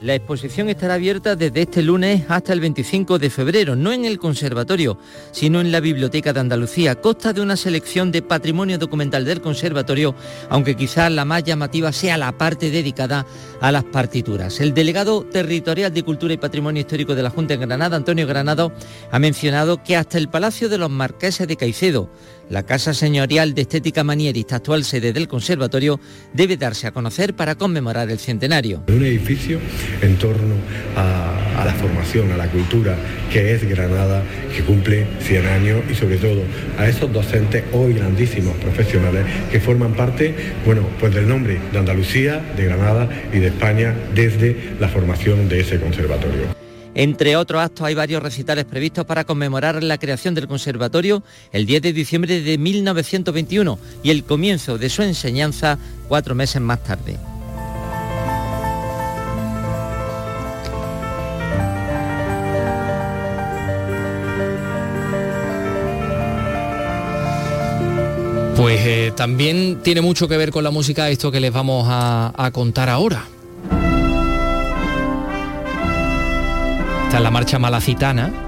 [0.03, 4.19] La exposición estará abierta desde este lunes hasta el 25 de febrero, no en el
[4.19, 4.99] conservatorio,
[5.33, 7.01] sino en la Biblioteca de Andalucía.
[7.01, 10.15] Consta de una selección de patrimonio documental del conservatorio,
[10.51, 13.25] aunque quizás la más llamativa sea la parte dedicada
[13.63, 14.61] a las partituras.
[14.61, 18.73] El delegado territorial de Cultura y Patrimonio Histórico de la Junta en Granada, Antonio Granado,
[19.11, 22.11] ha mencionado que hasta el Palacio de los Marqueses de Caicedo,
[22.51, 25.99] la Casa Señorial de Estética Manierista, actual sede del conservatorio,
[26.35, 28.85] debe darse a conocer para conmemorar el centenario.
[28.89, 29.59] Un edificio
[30.03, 30.55] en torno
[30.97, 32.97] a, la formación, a la cultura,
[33.33, 34.23] que es Granada,
[34.55, 36.43] que cumple 100 años y sobre todo
[36.79, 40.35] a esos docentes hoy grandísimos profesionales que forman parte,
[40.65, 45.61] bueno, pues del nombre de Andalucía, de Granada y de España desde la formación de
[45.61, 46.57] ese conservatorio.
[46.97, 51.23] Entre otros actos hay varios recitales previstos para conmemorar la creación del conservatorio
[51.53, 55.79] el 10 de diciembre de 1921 y el comienzo de su enseñanza
[56.09, 57.19] cuatro meses más tarde.
[68.57, 72.33] Pues eh, también tiene mucho que ver con la música esto que les vamos a,
[72.37, 73.25] a contar ahora.
[77.05, 78.46] Esta es la marcha malacitana.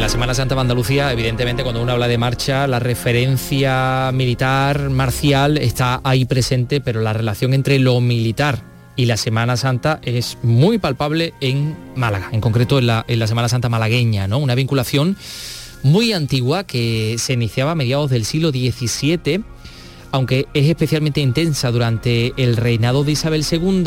[0.00, 5.58] La Semana Santa de Andalucía, evidentemente, cuando uno habla de marcha, la referencia militar, marcial,
[5.58, 8.62] está ahí presente, pero la relación entre lo militar
[8.96, 13.68] y la Semana Santa es muy palpable en Málaga, en concreto en la, Semana Santa
[13.68, 14.38] malagueña, ¿no?
[14.38, 15.18] Una vinculación
[15.82, 19.44] muy antigua que se iniciaba a mediados del siglo XVII,
[20.12, 23.84] aunque es especialmente intensa durante el reinado de Isabel II,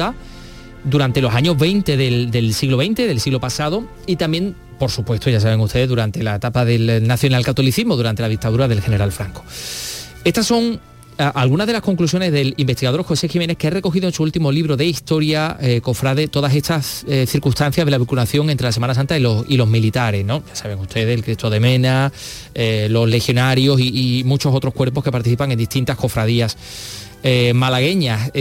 [0.83, 5.29] durante los años 20 del, del siglo XX, del siglo pasado, y también por supuesto,
[5.29, 9.41] ya saben ustedes, durante la etapa del nacionalcatolicismo, durante la dictadura del general Franco.
[10.25, 10.77] Estas son
[11.17, 14.75] algunas de las conclusiones del investigador José Jiménez que ha recogido en su último libro
[14.75, 19.17] de historia, eh, Cofrade, todas estas eh, circunstancias de la vinculación entre la Semana Santa
[19.17, 20.43] y los, y los militares, ¿no?
[20.49, 22.11] Ya saben ustedes, el Cristo de Mena,
[22.53, 26.57] eh, los legionarios y, y, muchos otros cuerpos que participan en distintas cofradías.
[27.53, 28.31] malagueñas,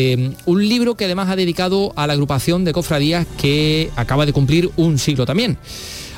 [0.44, 4.70] un libro que además ha dedicado a la agrupación de cofradías que acaba de cumplir
[4.76, 5.56] un siglo también.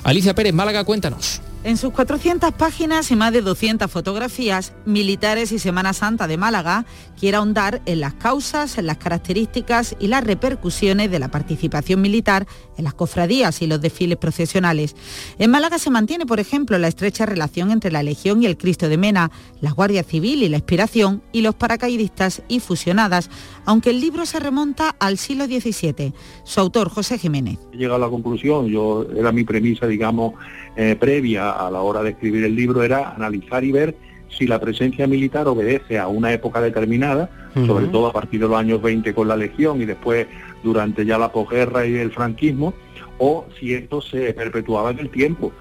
[0.05, 1.41] Alicia Pérez, Málaga, cuéntanos.
[1.65, 6.85] En sus 400 páginas y más de 200 fotografías, Militares y Semana Santa de Málaga
[7.19, 12.47] quiere ahondar en las causas, en las características y las repercusiones de la participación militar
[12.77, 14.95] en las cofradías y los desfiles procesionales.
[15.39, 18.91] En Málaga se mantiene, por ejemplo, la estrecha relación entre la Legión y el Cristo
[18.91, 19.31] de Mena,
[19.63, 23.31] la Guardia Civil y la Inspiración y los paracaidistas y fusionadas,
[23.65, 26.13] aunque el libro se remonta al siglo XVII.
[26.45, 27.59] Su autor, José Jiménez.
[27.73, 30.35] He a la conclusión, yo era mi premisa, digamos,
[30.77, 33.95] eh, previa a la hora de escribir el libro era analizar y ver
[34.29, 37.67] si la presencia militar obedece a una época determinada, uh -huh.
[37.67, 40.27] sobre todo a partir de los años 20 con la Legión y después
[40.63, 42.75] durante ya la posguerra y el franquismo,
[43.19, 45.53] o si esto se perpetuaba en el tiempo.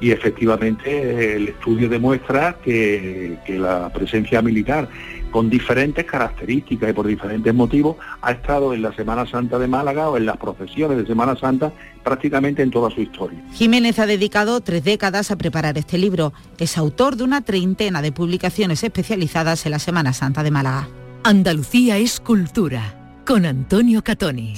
[0.00, 4.88] Y efectivamente el estudio demuestra que, que la presencia militar
[5.32, 10.08] con diferentes características y por diferentes motivos, ha estado en la Semana Santa de Málaga
[10.08, 11.72] o en las procesiones de Semana Santa
[12.04, 13.42] prácticamente en toda su historia.
[13.52, 16.32] Jiménez ha dedicado tres décadas a preparar este libro.
[16.58, 20.88] Es autor de una treintena de publicaciones especializadas en la Semana Santa de Málaga.
[21.24, 24.54] Andalucía es cultura, con Antonio Catoni.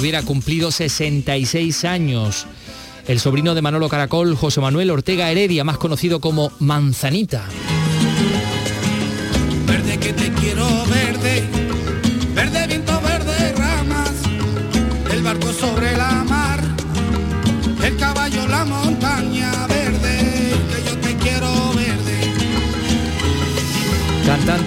[0.00, 2.46] Hubiera cumplido 66 años.
[3.06, 7.44] El sobrino de Manolo Caracol, José Manuel Ortega Heredia, más conocido como Manzanita.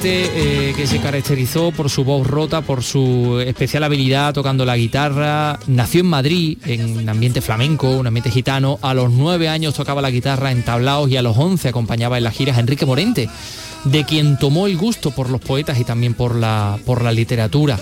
[0.05, 5.57] Eh, que se caracterizó por su voz rota, por su especial habilidad tocando la guitarra.
[5.67, 8.79] Nació en Madrid, en un ambiente flamenco, un ambiente gitano.
[8.81, 12.25] A los nueve años tocaba la guitarra en tablaos y a los once acompañaba en
[12.25, 13.29] las giras a Enrique Morente,
[13.85, 17.79] de quien tomó el gusto por los poetas y también por la, por la literatura.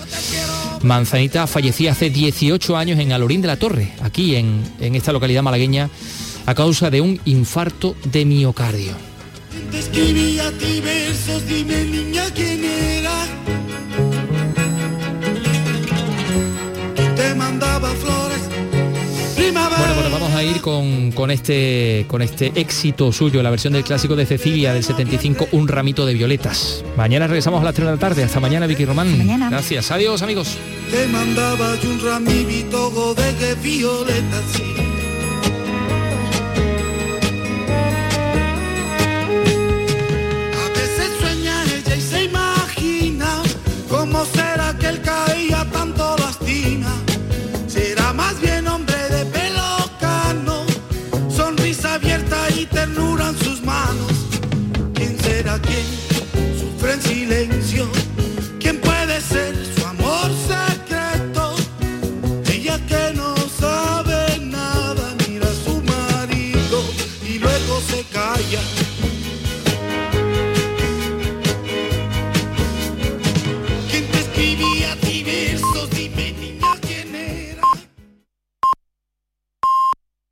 [0.82, 5.42] Manzanita fallecía hace 18 años en Alorín de la Torre, aquí en, en esta localidad
[5.42, 5.90] malagueña,
[6.46, 9.11] a causa de un infarto de miocardio.
[9.72, 13.24] Te escribí a ti versos, dime niña quién era.
[17.16, 18.42] Te mandaba flores.
[19.34, 19.78] Primavera.
[19.78, 23.82] Bueno, bueno, vamos a ir con, con, este, con este éxito suyo, la versión del
[23.82, 26.84] clásico de Cecilia del 75, Un ramito de violetas.
[26.98, 28.24] Mañana regresamos a las 3 de la tarde.
[28.24, 29.08] Hasta mañana, Vicky Román.
[29.08, 29.48] Hasta mañana.
[29.48, 29.90] Gracias.
[29.90, 30.58] Adiós, amigos.
[30.90, 34.91] Te mandaba un ramito de violetas.
[44.30, 44.51] Cómo